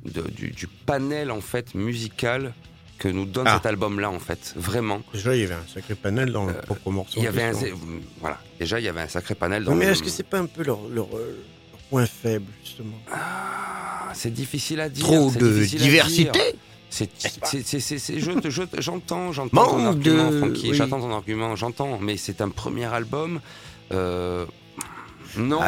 [0.05, 2.53] de- du, du panel en fait musical
[2.99, 3.55] que nous donne Ah.
[3.55, 5.01] cet album-là en fait, vraiment.
[5.11, 7.19] Déjà, il y avait un sacré panel dans le propre morceau.
[7.19, 7.53] Euh, Il y avait un,
[8.21, 9.63] voilà, déjà il y avait un sacré panel.
[9.65, 12.05] Dans Non, mais le- est-ce que c'est pas un peu leur, leur, euh, leur point
[12.05, 12.97] faible, justement?
[13.11, 15.03] Ah, c'est difficile à dire.
[15.03, 16.39] Trop de diversité.
[16.95, 20.75] C'est, c'est, c'est, c'est- c'est- je, je- j'entends, j'entends ton argument, de- Francky, oui.
[20.77, 23.41] j'entends ton argument, j'entends, mais c'est un premier album.
[23.91, 24.45] Euh,
[25.35, 25.59] non,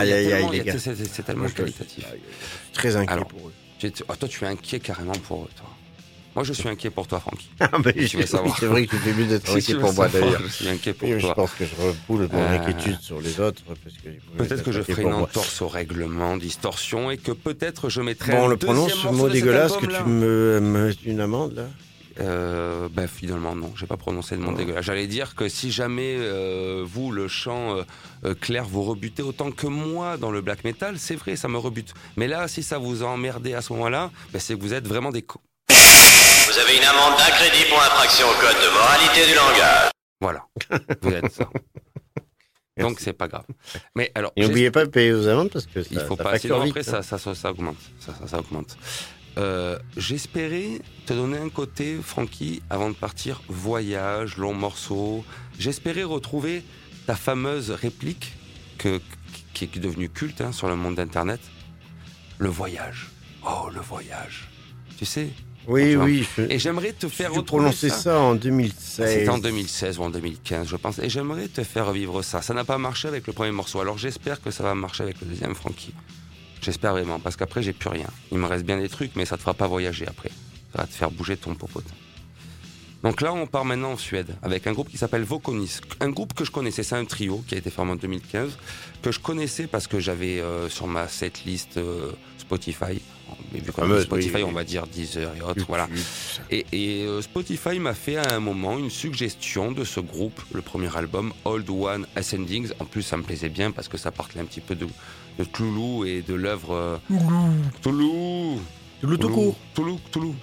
[0.78, 2.06] c'est, tellement qualitatif.
[2.74, 3.54] très inquiet Alors, pour eux.
[4.08, 5.68] Ah, toi, tu es inquiet carrément pour eux, toi.
[6.36, 7.50] Moi, je suis inquiet pour toi, Francky.
[7.60, 7.70] Ah,
[8.26, 8.58] savoir.
[8.60, 10.42] C'est vrai que tu fais mieux d'être inquiet pour moi, d'ailleurs.
[10.44, 11.36] Je suis inquiet pour Oui, je toi.
[11.36, 13.62] pense que je repoule mon Euh, inquiétude sur les autres.
[14.38, 18.34] Peut-être être que je ferai une entorse au règlement, distorsion, et que peut-être je mettrai
[18.34, 21.54] Bon, on le prononce, ce mot de dégueulasse que tu me me mets une amende,
[21.56, 21.68] là
[22.22, 24.58] Euh, bah finalement non, j'ai pas prononcé le mot Oh.
[24.58, 24.86] dégueulasse.
[24.86, 27.76] J'allais dire que si jamais euh, vous le chant
[28.24, 31.58] euh, clair vous rebutez autant que moi dans le black metal, c'est vrai, ça me
[31.58, 31.94] rebute.
[32.16, 34.88] Mais là, si ça vous a emmerdé à ce moment-là, bah, c'est que vous êtes
[34.88, 35.26] vraiment des.
[36.48, 39.90] Vous avez une amende d'un crédit pour infraction au code de moralité du langage.
[40.22, 40.46] Voilà,
[41.02, 41.50] vous êtes ça.
[42.78, 43.46] Donc c'est pas grave.
[43.96, 46.24] Mais alors, Et n'oubliez pas de payer aux amendes parce que ça, il faut ça
[46.24, 46.38] pas.
[46.38, 46.84] Sinon après hein.
[46.84, 47.78] ça, ça, ça, ça augmente.
[48.00, 48.78] Ça, ça, ça augmente.
[49.38, 55.26] Euh, J'espérais te donner un côté, Francky, avant de partir, voyage, long morceau.
[55.58, 56.64] J'espérais retrouver
[57.08, 58.34] ta fameuse réplique
[58.78, 59.02] que,
[59.54, 61.42] qui est devenue culte hein, sur le monde d'Internet.
[62.38, 63.10] Le voyage.
[63.44, 64.48] Oh, le voyage.
[64.98, 65.30] Tu sais
[65.68, 66.28] Oui, oui.
[66.38, 67.96] Je, Et j'aimerais te faire retrouver prononçais ça.
[67.96, 68.20] ça.
[68.20, 69.10] en 2016.
[69.10, 71.00] C'était en 2016 ou en 2015, je pense.
[71.00, 72.42] Et j'aimerais te faire revivre ça.
[72.42, 73.80] Ça n'a pas marché avec le premier morceau.
[73.80, 75.94] Alors j'espère que ça va marcher avec le deuxième, Francky.
[76.62, 78.08] J'espère vraiment, parce qu'après j'ai plus rien.
[78.32, 80.30] Il me reste bien des trucs, mais ça te fera pas voyager après.
[80.74, 81.86] Ça va te faire bouger ton popote.
[83.04, 85.80] Donc là, on part maintenant en Suède avec un groupe qui s'appelle Vokonis.
[86.00, 88.58] Un groupe que je connaissais, c'est un trio qui a été formé en 2015,
[89.04, 93.00] que je connaissais parce que j'avais euh, sur ma setlist euh, Spotify.
[93.52, 95.66] Mais vu qu'on Spotify, oui, on va dire Deezer et autres.
[95.68, 95.88] Voilà.
[96.52, 100.62] Et, et, euh, Spotify m'a fait à un moment une suggestion de ce groupe, le
[100.62, 102.72] premier album, Old One Ascendings.
[102.80, 104.88] En plus, ça me plaisait bien parce que ça parlait un petit peu de,
[105.40, 106.74] de Cthulhu et de l'œuvre.
[106.74, 106.98] euh,
[107.82, 108.60] Cthulhu
[109.02, 110.34] Toulouse Cthulhu Cthulhu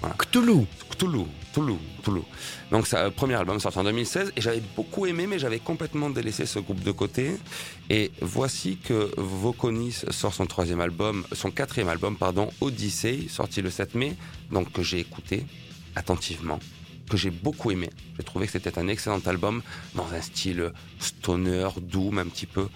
[0.00, 0.14] voilà.
[0.18, 0.66] Cthulhu.
[0.90, 2.22] Cthulhu, Cthulhu, Cthulhu.
[2.70, 6.10] Donc, ça, euh, premier album sorti en 2016 et j'avais beaucoup aimé, mais j'avais complètement
[6.10, 7.32] délaissé ce groupe de côté.
[7.90, 13.70] Et voici que Vokonis sort son troisième album, son quatrième album, pardon, Odyssey, sorti le
[13.70, 14.16] 7 mai,
[14.50, 15.44] donc que j'ai écouté
[15.94, 16.58] attentivement,
[17.10, 17.90] que j'ai beaucoup aimé.
[18.16, 19.62] J'ai trouvé que c'était un excellent album
[19.94, 22.68] dans un style stoner, doom un petit peu.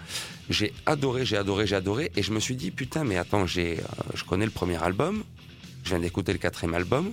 [0.51, 3.79] J'ai adoré, j'ai adoré, j'ai adoré, et je me suis dit putain, mais attends, j'ai,
[3.79, 3.83] euh,
[4.15, 5.25] je connais le premier album,
[5.83, 7.13] je viens d'écouter le quatrième album,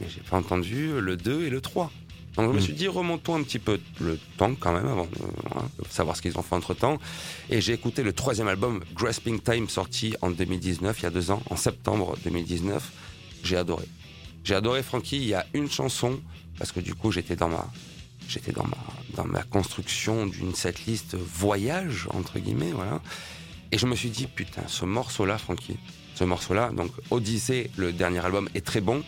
[0.00, 1.90] mais j'ai pas entendu le 2 et le 3.
[2.36, 2.62] Donc je me Mm.
[2.62, 5.10] suis dit, remontons un petit peu le temps quand même avant de,
[5.50, 6.98] voilà, de savoir ce qu'ils ont fait entre temps.
[7.48, 11.30] Et j'ai écouté le troisième album, Grasping Time, sorti en 2019, il y a deux
[11.30, 12.92] ans, en septembre 2019.
[13.42, 13.86] J'ai adoré.
[14.44, 15.16] J'ai adoré Frankie.
[15.16, 16.20] Il y a une chanson,
[16.58, 17.66] parce que du coup j'étais dans ma,
[18.28, 18.76] j'étais dans ma,
[19.14, 23.00] dans ma construction d'une setlist voyage, entre guillemets, voilà.
[23.72, 25.78] Et je me suis dit, putain, ce morceau-là, Frankie,
[26.14, 29.02] ce morceau-là, donc Odyssey, le dernier album, est très bon.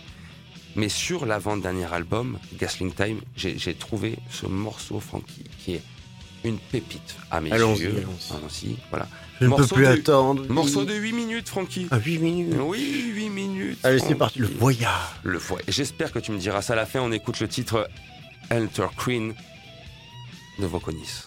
[0.79, 5.83] Mais sur l'avant-dernier album, Gasling Time, j'ai trouvé ce morceau, Frankie, qui est
[6.45, 8.07] une pépite à mes Allons-y, yeux.
[8.31, 8.77] allons-y.
[8.91, 9.09] Voilà.
[9.41, 10.47] Je ne peux Morceau plus de- attendre.
[10.49, 11.89] Morceau de 8 minutes, Frankie.
[11.91, 12.55] À 8 minutes.
[12.61, 13.79] Oui, 8 minutes.
[13.83, 14.19] Allez, c'est Francky.
[14.19, 14.39] parti.
[14.39, 14.93] Le voyage.
[15.25, 15.59] Le foie.
[15.67, 17.01] J'espère que tu me diras ça à la fin.
[17.01, 17.89] On écoute le titre
[18.53, 19.35] Enter Queen
[20.61, 21.25] de Vokonis.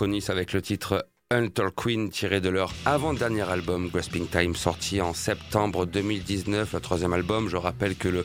[0.00, 5.84] Avec le titre Hunter Queen tiré de leur avant-dernier album Grasping Time sorti en septembre
[5.84, 7.50] 2019, le troisième album.
[7.50, 8.24] Je rappelle que le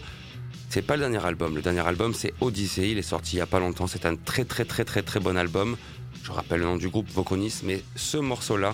[0.70, 3.42] c'est pas le dernier album, le dernier album c'est Odyssey, il est sorti il y
[3.42, 5.76] a pas longtemps, c'est un très très très très très bon album.
[6.24, 8.74] Je rappelle le nom du groupe Vokonis, mais ce morceau-là,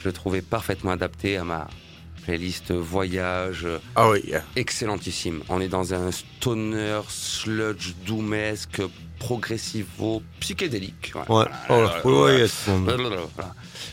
[0.00, 1.68] je le trouvais parfaitement adapté à ma
[2.32, 4.22] playlist voyage, Ah oui.
[4.54, 5.42] excellentissime.
[5.48, 8.82] On est dans un stoner, sludge, doomesque,
[9.18, 11.12] progressivo, psychédélique.
[11.14, 11.22] Ouais.
[11.30, 12.02] Oh, voilà.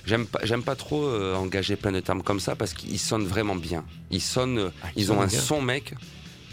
[0.05, 3.25] J'aime pas, j'aime pas trop euh, engager plein de termes comme ça parce qu'ils sonnent
[3.25, 3.85] vraiment bien.
[4.11, 5.93] Ils sonnent, Ah, ils ont un son mec.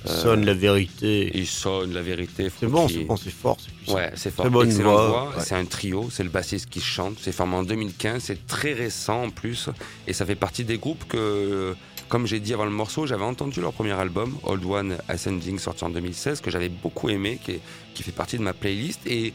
[0.06, 1.30] Sonne la vérité.
[1.34, 2.48] Ils sonnent la vérité.
[2.58, 3.56] C'est bon, c'est bon, fort.
[3.60, 3.94] c'est puissant.
[3.94, 4.50] Ouais, c'est fort.
[4.50, 5.42] Bonne voix, ouais.
[5.44, 7.16] C'est un trio, c'est le bassiste qui chante.
[7.20, 9.68] C'est formé en 2015, c'est très récent en plus.
[10.06, 11.74] Et ça fait partie des groupes que,
[12.08, 15.84] comme j'ai dit avant le morceau, j'avais entendu leur premier album, Old One Ascending, sorti
[15.84, 17.60] en 2016, que j'avais beaucoup aimé, qui, est-
[17.94, 19.00] qui fait partie de ma playlist.
[19.06, 19.32] Et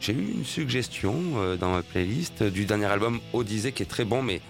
[0.00, 4.04] j'ai eu une suggestion euh, dans ma playlist du dernier album, Odyssey, qui est très
[4.04, 4.40] bon, mais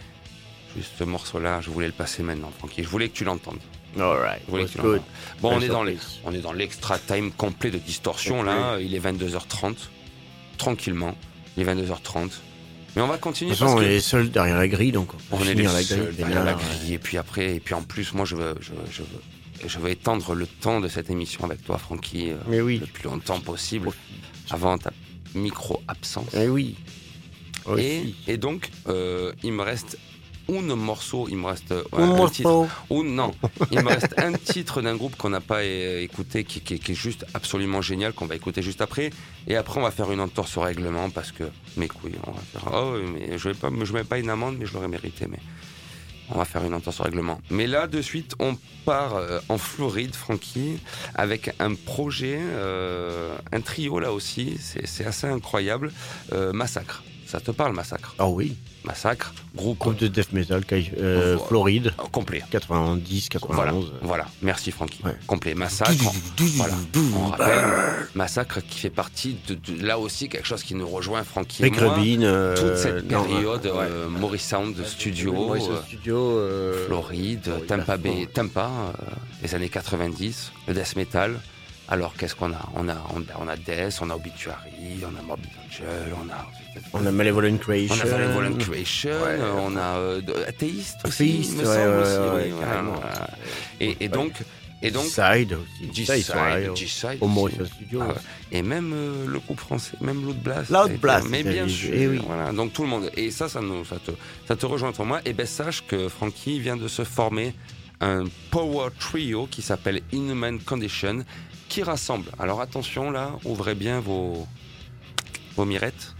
[0.76, 2.82] juste ce morceau-là, je voulais le passer maintenant, Francky.
[2.82, 3.60] Je voulais que tu l'entendes.
[3.98, 4.42] All right.
[4.80, 5.02] Good.
[5.40, 6.20] Bon, on est dans les, surprise.
[6.24, 8.78] on est dans l'extra time complet de distorsion là.
[8.80, 9.74] Il est 22h30,
[10.58, 11.16] tranquillement.
[11.56, 12.30] Il est 22h30.
[12.96, 15.10] Mais on va De continuer toute parce on que est seul derrière la grille, donc
[15.32, 16.16] on est les la seuls grille.
[16.16, 16.94] derrière la grille.
[16.94, 19.78] Et puis après, et puis en plus, moi, je veux, je, veux- je veux, je
[19.80, 22.78] veux étendre le temps de cette émission avec toi, Francky, euh, Mais oui.
[22.78, 23.90] le plus longtemps possible,
[24.50, 24.92] avant ta
[25.34, 26.28] micro-absence.
[26.36, 26.76] Eh oui.
[27.78, 29.98] Et, et donc, euh, il me reste
[30.48, 32.68] un morceau, il me reste Un un titre.
[32.90, 33.32] Ou non,
[33.70, 36.92] il me reste un titre d'un groupe qu'on n'a pas euh, écouté, qui, qui- qui
[36.92, 39.10] est juste absolument génial, qu'on va écouter juste après.
[39.46, 41.44] Et après, on va faire une entorse au règlement parce que
[41.76, 42.70] mes couilles, on va faire.
[42.74, 45.26] Oh, mais je vais pas, je mets pas une amende, mais je l'aurais mérité.
[45.28, 45.38] Mais
[46.30, 47.40] on va faire une entorse au règlement.
[47.50, 50.78] Mais là, de suite, on part euh, en Floride, Francky,
[51.14, 54.56] avec un projet, euh, un trio là aussi.
[54.60, 55.92] C'est c'est assez incroyable.
[56.32, 57.02] Euh, Massacre.
[57.26, 58.14] Ça te parle, Massacre?
[58.18, 58.56] Ah oui.
[58.84, 61.46] Massacre, groupe Groupe de death metal, euh, Voilà.
[61.48, 62.42] Floride, euh, complet.
[62.50, 63.92] 90, Voilà, 91.
[64.02, 64.26] voilà.
[64.42, 65.00] Merci Francky.
[65.02, 65.12] Ouais.
[65.26, 65.90] Complet massacre.
[66.56, 66.74] voilà.
[67.16, 67.64] On rappelle,
[68.14, 71.94] massacre qui fait partie de, de- là aussi quelque chose qui nous rejoint Francky moi.
[71.94, 72.22] Rubin.
[72.24, 73.72] euh, Toute cette non, période, ouais.
[73.72, 76.16] euh, Maurice Sound Studio, Maurice euh, Studio.
[76.18, 78.28] euh, Floride, Floride, Tampa Bay.
[78.34, 78.92] Tampa, euh,
[79.42, 81.40] les années 90, le death metal.
[81.88, 82.68] Alors qu'est-ce qu'on a?
[82.76, 86.28] On a, on a on a Death, on a Obituary, on a Morbid Angel, on
[86.30, 86.46] a
[86.92, 87.94] On a Malevolent Creation.
[87.96, 89.38] on a Malevolent Creation, Ouais.
[89.58, 93.00] on a euh, Athéiste aussi, Athéiste, me semble aussi, oui, carrément.
[93.80, 94.32] Et, et donc,
[94.82, 96.04] et donc, Side aussi.
[96.06, 97.26] G-Side, G-Side Au.
[97.26, 98.02] Maurice Studio.
[98.02, 98.14] Ah.
[98.52, 100.70] Et même euh, le groupe français, même Loud Blast.
[100.70, 101.90] Loud Blast, Mais bien sûr.
[101.94, 102.20] eh oui.
[102.26, 102.52] Voilà.
[102.52, 103.10] Donc tout le monde.
[103.16, 104.10] Et ça, ça, nous, ça, te,
[104.46, 105.20] ça te rejoint pour moi.
[105.24, 107.54] Et ben sache que Frankie vient de se former
[108.00, 111.24] un power trio qui s'appelle Inhuman Condition,
[111.70, 112.30] qui rassemble.
[112.38, 114.46] Alors attention là, ouvrez bien vos,
[115.56, 116.13] vos mirettes.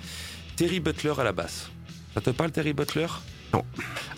[0.57, 1.69] Terry Butler à la basse.
[2.15, 3.07] Ça te parle Terry Butler?
[3.53, 3.65] Non.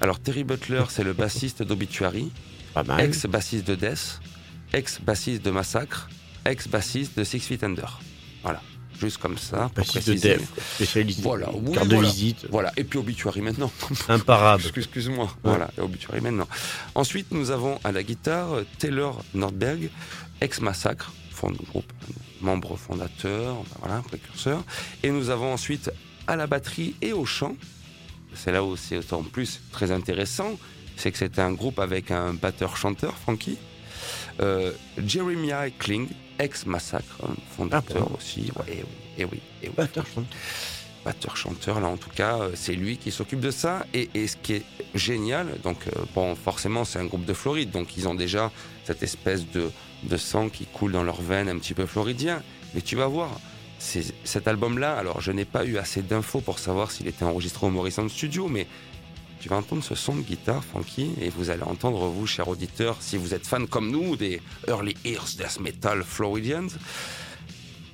[0.01, 2.31] Alors Terry Butler, c'est le bassiste d'Obituary
[2.75, 3.01] Pas mal.
[3.01, 4.21] ex-bassiste de Death,
[4.73, 6.09] ex-bassiste de Massacre,
[6.45, 7.99] ex-bassiste de Six Feet Under.
[8.43, 8.61] Voilà,
[9.01, 10.37] juste comme ça, pour Bassiste de préciser.
[10.37, 10.43] Dev,
[10.75, 11.21] spécialiste.
[11.21, 12.47] Voilà, oui, Carte de visite.
[12.51, 13.73] Voilà, et puis Obituary maintenant.
[14.09, 14.63] Imparable.
[14.63, 15.35] Excuse- Excuse-moi.
[15.43, 16.49] Voilà, et Obituary maintenant.
[16.95, 19.91] Ensuite, nous avons à la guitare euh, Taylor Nordberg,
[20.43, 21.91] ex-Massacre, fond du groupe,
[22.43, 24.63] membre fondateur, voilà, précurseur.
[25.03, 25.91] Et nous avons ensuite
[26.27, 27.57] à la batterie et au chant.
[28.35, 30.59] C'est là où c'est en plus très intéressant,
[30.97, 33.57] c'est que c'était un groupe avec un batteur-chanteur, Frankie.
[34.41, 36.09] Euh, Jeremiah Kling,
[36.39, 37.19] ex-Massacre,
[37.57, 38.51] fondateur Ah aussi.
[38.57, 38.89] Ouais, et oui,
[39.19, 40.27] et oui, et oui Batteur, chante.
[41.05, 44.27] batteur chanteur là en tout cas euh, c'est lui qui s'occupe de ça et, et
[44.27, 44.63] ce qui est
[44.95, 48.51] génial donc euh, bon forcément c'est un groupe de Floride donc ils ont déjà
[48.85, 49.71] cette espèce de,
[50.03, 52.43] de sang qui coule dans leurs veines un petit peu floridien
[52.75, 53.31] mais tu vas voir
[53.79, 57.67] cet album là alors je n'ai pas eu assez d'infos pour savoir s'il était enregistré
[57.67, 58.67] au Morrison Studio mais
[59.41, 62.97] tu vas entendre ce son de guitare funky et vous allez entendre vous chers auditeurs
[63.01, 66.69] si vous êtes fan comme nous des early ears death metal Floridians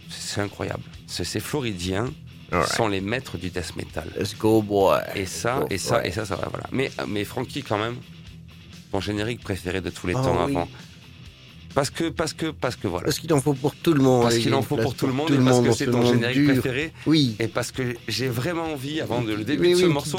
[0.09, 2.11] c'est incroyable c'est c'est floridien
[2.53, 2.71] Alright.
[2.73, 4.07] sont les maîtres du death metal.
[4.15, 5.01] Let's go, boy.
[5.15, 6.67] Et ça, Go, et ça, et ça, ça va, voilà.
[6.71, 7.97] Mais, mais Frankie, quand même,
[8.91, 10.51] ton générique préféré de tous les Ah temps oui.
[10.55, 10.69] avant.
[11.75, 13.05] Parce que, parce que, parce que voilà.
[13.07, 14.23] Parce qu'il en faut pour tout le monde.
[14.23, 16.39] Parce qu'il en faut pour tout le monde, et parce que c'est ce ton générique
[16.39, 16.53] dur.
[16.53, 16.93] préféré.
[17.07, 17.37] Oui.
[17.39, 19.93] Et parce que j'ai vraiment envie, avant de le début Oui, de oui, ce une
[19.93, 20.19] morceau,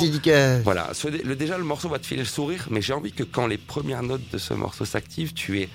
[0.64, 3.24] voilà, ce- le, déjà le morceau va te filer le sourire, mais j'ai envie que
[3.24, 5.70] quand les premières notes de ce morceau s'activent, tu aies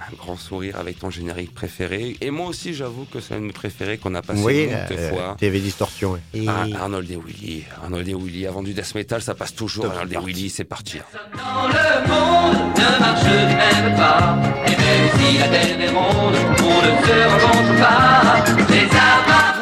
[0.00, 2.16] un grand sourire avec ton générique préféré.
[2.20, 5.10] Et moi aussi, j'avoue que c'est un de mes préférés qu'on a passé moult euh,
[5.10, 5.36] fois.
[5.38, 6.12] TV Distorsion.
[6.12, 6.20] ouais.
[6.34, 9.84] Et- Ah, Arnold et Willy, Arnold et Willy, avant du death metal, ça passe toujours.
[9.84, 10.18] Top Arnold et.
[10.26, 10.98] Willy, c'est parti.
[11.32, 16.34] Dans le monde ne marche du même pas Et même si la terre est ronde
[16.60, 19.52] On ne se rencontre pas Les amas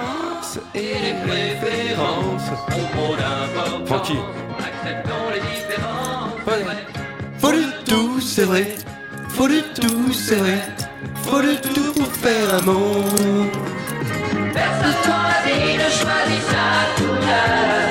[0.74, 3.89] et les préférences ont trop d'importance.
[3.89, 4.16] Francky.
[4.59, 6.47] Acceptons les différences.
[6.47, 6.65] Ouais.
[7.39, 8.74] Faut du tout, c'est vrai.
[9.35, 10.61] Faut du tout, c'est vrai.
[11.24, 13.05] Faut du tout pour faire l'amour.
[14.52, 16.66] Personne dans la vie ne choisit sa
[16.97, 17.85] couleur.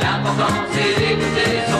[0.00, 1.73] L'important c'est d'écouter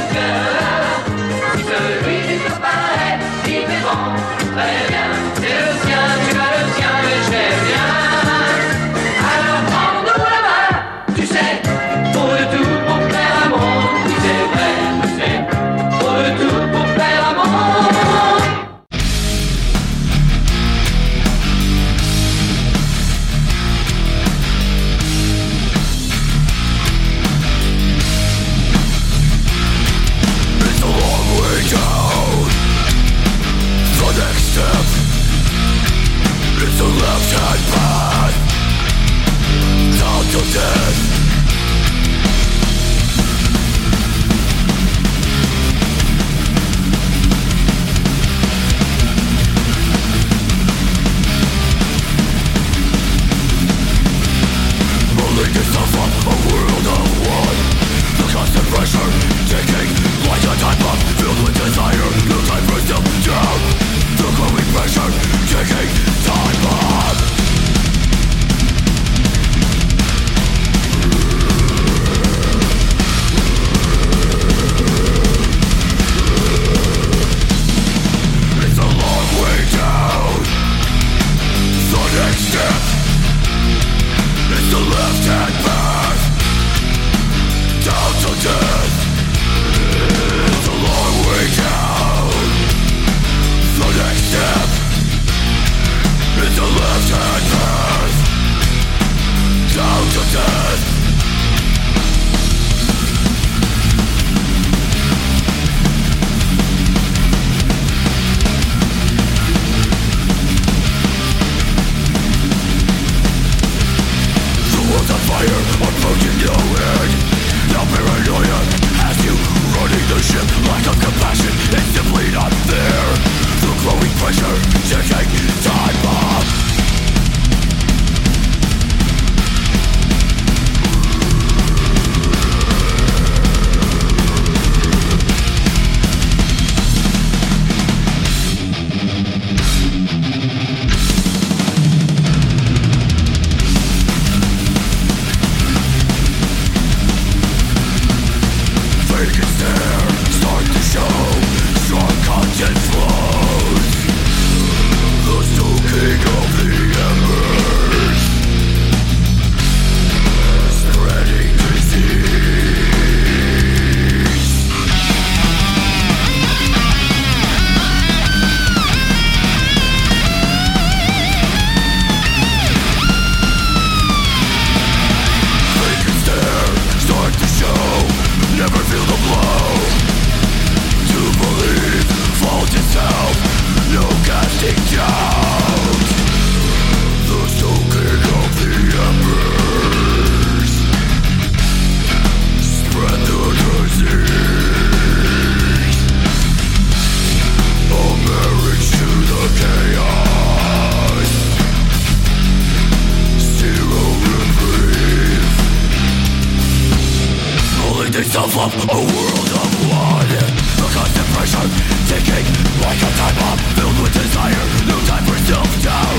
[208.34, 211.68] yourself up a world of one The constant pressure
[212.10, 212.46] ticking
[212.82, 216.18] like a time bomb Filled with desire, no time for self-doubt.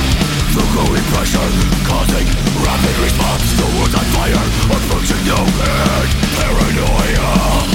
[0.55, 1.49] The growing pressure
[1.83, 2.27] causing
[2.63, 6.11] rapid response The world's on fire, approaching no end.
[6.39, 7.74] Paranoia.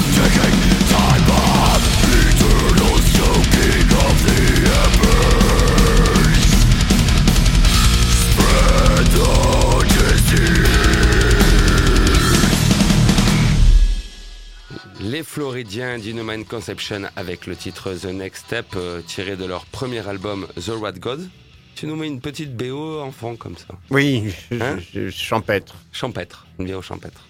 [15.33, 20.49] Floridiens d'Inhuman Conception avec le titre The Next Step euh, tiré de leur premier album
[20.57, 21.31] The Rat God.
[21.77, 23.67] Tu nous mets une petite BO enfant comme ça.
[23.91, 25.77] Oui, Hein je- je- champêtre.
[25.93, 27.25] Champêtre, une BO champêtre.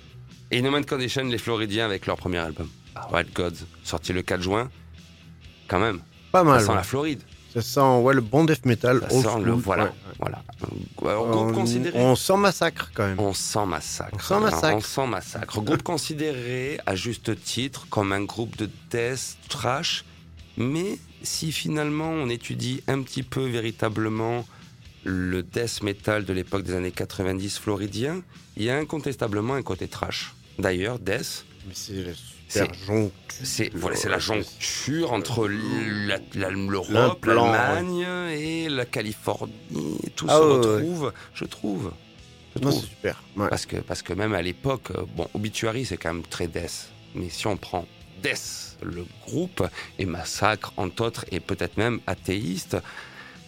[0.50, 2.70] Et Inhuman Condition, les Floridiens avec leur premier album.
[2.96, 4.70] Rat Gods, sorti le 4 juin.
[5.68, 6.00] Quand même,
[6.32, 6.60] Pas ça mal.
[6.62, 6.74] sent ouais.
[6.76, 7.20] la Floride.
[7.54, 9.00] Ça sent ouais, le bon death metal.
[9.02, 9.84] Ça sent le voilà.
[9.84, 9.90] ouais.
[10.18, 10.42] voilà.
[11.02, 11.98] Alors, groupe On, considéré.
[11.98, 13.18] on sent massacre quand même.
[13.18, 14.32] On sent massacre.
[14.32, 14.98] On massacre.
[14.98, 15.60] On massacre.
[15.60, 20.04] Groupe considéré à juste titre comme un groupe de death trash,
[20.56, 24.46] mais si finalement on étudie un petit peu véritablement
[25.04, 28.22] le death metal de l'époque des années 90 floridien,
[28.56, 30.34] il y a incontestablement un côté trash.
[30.58, 32.14] D'ailleurs, death, Mais c'est.
[33.42, 39.52] C'est voilà, la joncture entre la- la- l'Europe, l'Allemagne et la Californie.
[40.16, 40.56] Tout Ah se ouais, ouais.
[40.76, 41.92] retrouve, je trouve.
[42.56, 43.22] Je Non, c'est super.
[43.36, 43.48] Ouais.
[43.48, 46.88] Parce que, parce que même à l'époque, euh, bon, Obituary, c'est quand même très death.
[47.14, 47.86] Mais si on prend
[48.22, 49.62] Death, le groupe,
[49.98, 52.76] et Massacre, entre autres, et peut-être même Athéiste,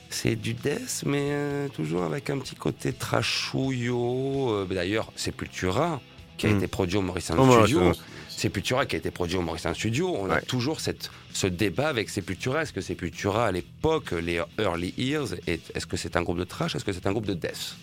[0.09, 4.51] c'est du death, mais euh, toujours avec un petit côté trashouillot.
[4.53, 6.01] Euh, D'ailleurs, Sepultura,
[6.39, 6.57] qui a Mm.
[6.59, 7.93] été produit au Morrison Oh, Studio.
[8.47, 12.11] Sepultura qui a été produit au Morrison Studio, on a toujours cette, ce débat avec
[12.11, 12.63] Sepultura.
[12.63, 16.45] Est-ce que Sepultura, à l'époque, les early years, est- est-ce que c'est un groupe de
[16.45, 17.77] trash Est-ce que c'est un groupe de death?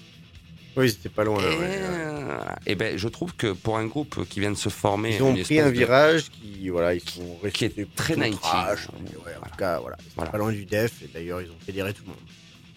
[0.76, 1.42] Oui, c'était pas loin.
[1.42, 1.80] et, ouais, ouais.
[1.82, 5.24] euh, eh ben, je trouve que pour un groupe qui vient de se former, Ils
[5.24, 8.40] ont pris un de- virage qui, voilà, ils sont Qui est très plutôt 90.
[8.42, 9.40] trash, ouais, en Voilà.
[9.50, 10.32] tout cas, voilà, Voilà.
[10.32, 12.18] pas loin du def, et d'ailleurs, ils ont fédéré tout le monde.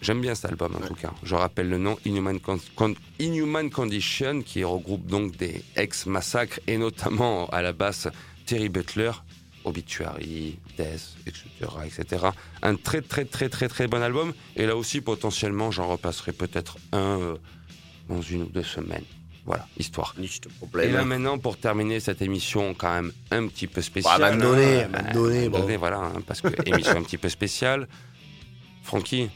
[0.03, 1.11] J'aime bien cet album en tout cas.
[1.23, 6.77] Je rappelle le nom Inhuman, Con- Con- Inhuman Condition qui regroupe donc des ex-massacres et
[6.77, 8.07] notamment à la basse
[8.45, 9.11] Terry Butler,
[9.63, 11.45] Obituary, Death, etc.,
[11.85, 12.25] etc.
[12.61, 14.33] Un très très très très très bon album.
[14.57, 17.35] Et là aussi potentiellement j'en repasserai peut-être un euh,
[18.09, 19.05] dans une ou deux semaines.
[19.45, 20.15] Voilà, histoire.
[20.81, 24.23] Et là maintenant, pour terminer cette émission quand même un petit peu Bah, spéciale.
[24.23, 25.77] à un moment donné, hein, à un moment à donné, un moment bon.
[25.77, 27.87] voilà, hein, parce que émission un petit peu spéciale.
[28.83, 29.29] Francky,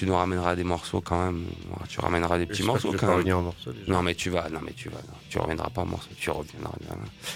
[0.00, 1.44] tu nous ramèneras des morceaux quand même.
[1.90, 3.16] Tu ramèneras des petits morceaux que quand même.
[3.16, 3.92] revenir en morceaux déjà.
[3.92, 6.30] Non mais tu vas, non mais tu vas, non, tu reviendras pas en morceaux, tu
[6.30, 6.72] reviendras.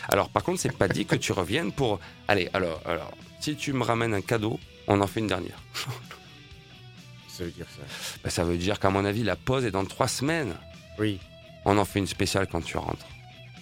[0.08, 2.00] Alors par contre, c'est pas dit que tu reviennes pour.
[2.26, 5.58] Allez, alors, alors, si tu me ramènes un cadeau, on en fait une dernière.
[7.28, 7.82] Ça veut dire ça.
[8.22, 10.54] Ben, ça veut dire qu'à mon avis, la pause est dans trois semaines.
[10.98, 11.18] Oui.
[11.66, 13.04] On en fait une spéciale quand tu rentres.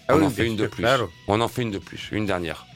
[0.06, 0.82] Ah on oui, en fait une de plus.
[0.82, 1.08] claro.
[1.26, 2.66] On en fait une de plus, une dernière.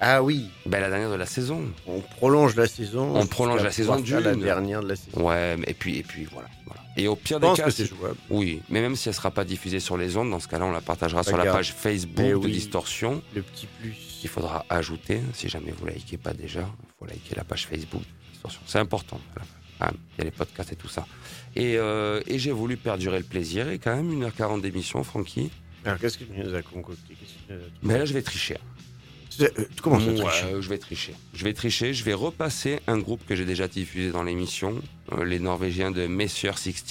[0.00, 1.64] Ah oui, Ben la dernière de la saison.
[1.86, 3.14] on prolonge la saison.
[3.14, 5.20] On prolonge la saison faire La dernière de la saison.
[5.26, 6.48] Ouais, mais- et puis et puis voilà.
[6.66, 6.80] voilà.
[6.96, 8.16] Et au pire Je des pense cas, que c'est jouable.
[8.30, 10.70] oui, mais même si elle sera pas diffusée sur les ondes, dans ce cas-là, on
[10.72, 12.52] la partagera sur la page Facebook Mais de oui.
[12.52, 13.22] Distorsion.
[13.34, 13.92] Le petit plus.
[14.20, 18.02] qu'il faudra ajouter, si jamais vous likez pas déjà, il faut liker la page Facebook.
[18.32, 18.60] Distorsion.
[18.66, 19.20] C'est important.
[19.34, 19.46] voilà.
[19.80, 21.04] Même, Il y a les podcasts et tout ça.
[21.56, 25.50] Et, euh, et j'ai voulu perdurer le plaisir et quand même 1h40 d'émission, Francky.
[25.84, 27.16] Alors qu'est-ce que tu nous as concocté?
[27.50, 28.56] Nous as- Mais là, je vais tricher.
[29.40, 29.48] Euh,
[29.82, 31.14] Comment ça Ouais, Je vais tricher.
[31.34, 31.92] Je vais tricher.
[31.94, 34.80] Je vais repasser un groupe que j'ai déjà diffusé dans l'émission,
[35.12, 36.84] euh, les Norvégiens de Messier 16.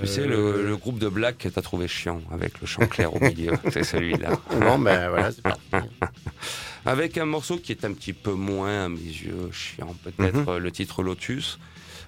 [0.00, 2.86] Tu sais, le, Euh, le groupe de black que t'as trouvé chiant, avec le chant
[2.86, 3.52] clair au milieu.
[3.70, 4.40] C'est celui-là.
[4.58, 5.60] Non, ben voilà, c'est parti.
[6.84, 10.48] Avec un morceau qui est un petit peu moins, à mes yeux, chiant, peut-être Mhm.
[10.48, 11.58] euh, le titre Lotus.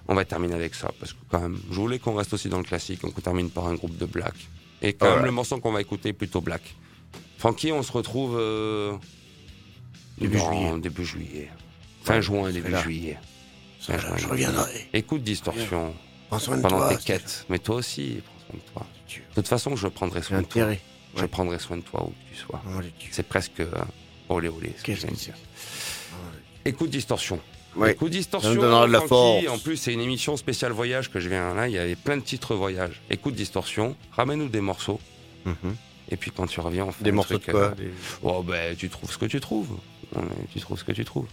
[0.08, 2.58] On va terminer avec ça, parce que quand même, je voulais qu'on reste aussi dans
[2.58, 4.34] le classique, donc on termine par un groupe de black.
[4.82, 5.26] Et quand même, Alright.
[5.26, 6.74] le morceau qu'on va écouter est plutôt black.
[7.44, 8.94] Francky, on se retrouve euh,
[10.16, 10.78] Début dans- juillet.
[10.80, 11.50] début juillet.
[12.02, 12.80] Fin Ouais, juin, début là.
[12.82, 13.18] juillet.
[13.80, 14.88] Je, Fin juin, je reviendrai.
[14.94, 15.94] Écoute Distorsion
[16.30, 16.96] Prends soin de pendant toi.
[16.96, 17.44] tes quêtes.
[17.50, 18.86] Mais toi aussi, prends soin de toi.
[19.28, 20.68] De toute façon, je prendrai soin de toi.
[21.16, 22.62] Je prendrai soin de toi où que tu sois.
[22.66, 22.80] Oh.
[23.10, 23.70] C'est presque euh,
[24.30, 24.72] olé olé.
[24.78, 25.34] ce que je dire.
[26.64, 27.38] Écoute Distorsion.
[27.76, 27.92] Ouais.
[27.92, 28.48] Écoute Distorsion.
[28.48, 29.46] Ça nous donnera de la force.
[29.48, 31.68] En plus, c'est une émission spéciale voyage que je viens là.
[31.68, 33.02] Il y avait plein de titres voyage.
[33.10, 33.96] Écoute Distorsion.
[34.12, 34.98] Ramène-nous des morceaux.
[35.44, 35.76] Mhm.
[36.10, 37.90] Et puis quand tu reviens, on fait Des morceaux de quoi euh, des-
[38.22, 39.78] Oh ben, tu trouves ce que tu trouves.
[40.52, 41.26] Tu trouves ce que tu trouves.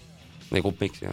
[0.52, 1.10] Des groupes mexicains.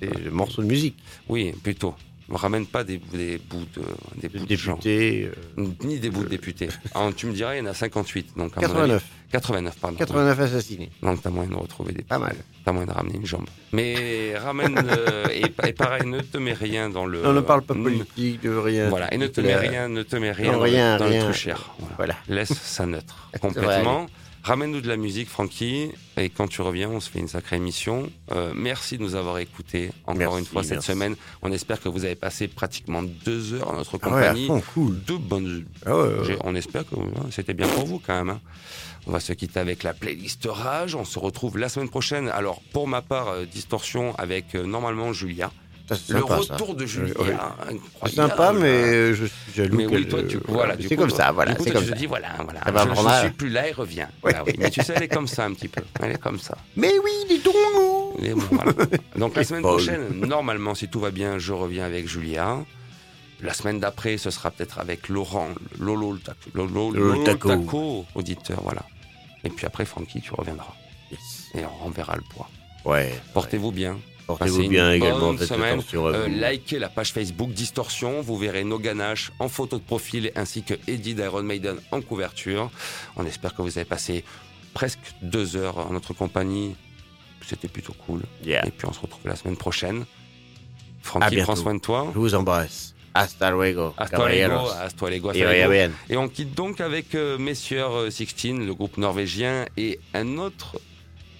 [0.00, 0.96] des groupes- Des morceaux de musique.
[1.28, 1.94] Oui, plutôt.
[2.28, 3.82] Ne ramène pas des, des bouts de
[4.20, 4.74] des Des bouts de gens.
[4.74, 5.30] députés.
[5.58, 6.68] euh, Ni des bouts de députés.
[6.94, 8.36] Alors, tu me dirais, il y en a 58.
[8.36, 9.04] Donc, à mon avis- 89.
[9.30, 9.96] 89, pardon.
[9.98, 10.90] 89 assassinés.
[11.02, 12.34] Donc t'as moyen de retrouver des Pas mal.
[12.64, 13.44] T'as moyen de ramener une jambe.
[13.72, 17.26] Mais ramène euh, et, et pareil, ne te mets rien dans le.
[17.26, 18.88] On ne parle pas politique, de rien.
[18.88, 21.04] Voilà, et ne te mets rien, ne te mets rien Non, dans, rien, le, dans
[21.06, 21.18] rien.
[21.18, 21.70] le truchère.
[21.78, 21.94] Voilà.
[21.96, 22.14] Voilà.
[22.28, 24.06] Laisse ça neutre complètement.
[24.48, 28.10] Ramène-nous de la musique, Francky, et quand tu reviens, on se fait une sacrée émission.
[28.32, 30.86] Euh, merci de nous avoir écoutés encore Merci, une fois cette merci.
[30.92, 31.16] semaine.
[31.42, 34.46] On espère que vous avez passé pratiquement deux heures en notre Ah ouais, compagnie.
[34.46, 34.98] fond, cool.
[35.06, 36.38] Deux bonnes Ah ouais, ouais.
[36.44, 38.30] On espère que hein, c'était bien pour vous quand même.
[38.30, 38.40] hein.
[39.06, 40.94] On va se quitter avec la playlist Rage.
[40.94, 42.28] On se retrouve la semaine prochaine.
[42.28, 45.50] Alors, pour ma part, euh, Distorsion avec euh, normalement Julia.
[45.88, 46.52] Ça, Le sympa, ça.
[46.54, 47.14] retour de Julia.
[47.18, 47.32] Ouais.
[47.32, 47.80] incroyable.
[48.06, 49.76] C'est sympa, mais je suis jaloux.
[49.76, 51.94] Mais oui, toi, tu, euh, voilà, C'est comme ça, voilà, c'est comme tu ça.
[51.94, 52.62] te dis, voilà, voilà.
[52.62, 54.06] Ça va je, un- suis plus là, elle revient.
[54.22, 54.34] Ouais.
[54.36, 55.80] Ah oui, mais tu sais, elle est comme ça un petit peu.
[56.02, 56.58] Elle est comme ça.
[56.76, 57.40] Mais oui, les
[58.18, 58.72] Elle est bon, voilà.
[59.16, 62.58] Donc la semaine prochaine, normalement, si tout va bien, je reviens avec Julia.
[63.40, 65.48] La semaine d'après, ce sera peut-être avec Laurent,
[65.78, 67.48] Lolo le taco, Lolo, Lolo le Lolo le taco.
[67.48, 68.82] taco, auditeur, voilà.
[69.44, 70.74] Et puis après, Francky, tu reviendras.
[71.12, 71.20] Yes.
[71.54, 72.50] Et on renverra le poids.
[72.84, 73.14] Ouais.
[73.32, 73.96] Portez-vous bien.
[74.28, 75.36] Portez-vous une bien également.
[75.36, 75.78] Faites semaine.
[75.80, 76.34] attention à Euh, vous.
[76.34, 78.20] likez la page Facebook Distorsion.
[78.20, 82.70] Vous verrez nos ganaches en photo de profil ainsi que Eddie d'Iron Maiden en couverture.
[83.16, 84.24] On espère que vous avez passé
[84.74, 86.76] presque deux heures en notre compagnie.
[87.46, 88.20] C'était plutôt cool.
[88.44, 88.66] Yeah.
[88.66, 90.04] Et puis on se retrouve la semaine prochaine.
[91.02, 92.10] Francky, prends soin de toi.
[92.14, 92.94] Je vous embrasse.
[93.14, 95.32] Hasta luego, Hasta luego, hasta luego.
[96.10, 100.76] Et on quitte donc avec euh, Messieurs euh, 16, le groupe norvégien, et un autre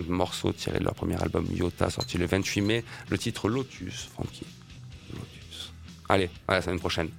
[0.06, 4.46] morceau tiré de leur premier album Yota, sorti le 28 mai, le titre Lotus, Frankie.
[5.12, 5.72] Lotus.
[6.08, 7.10] Allez, à la semaine prochaine.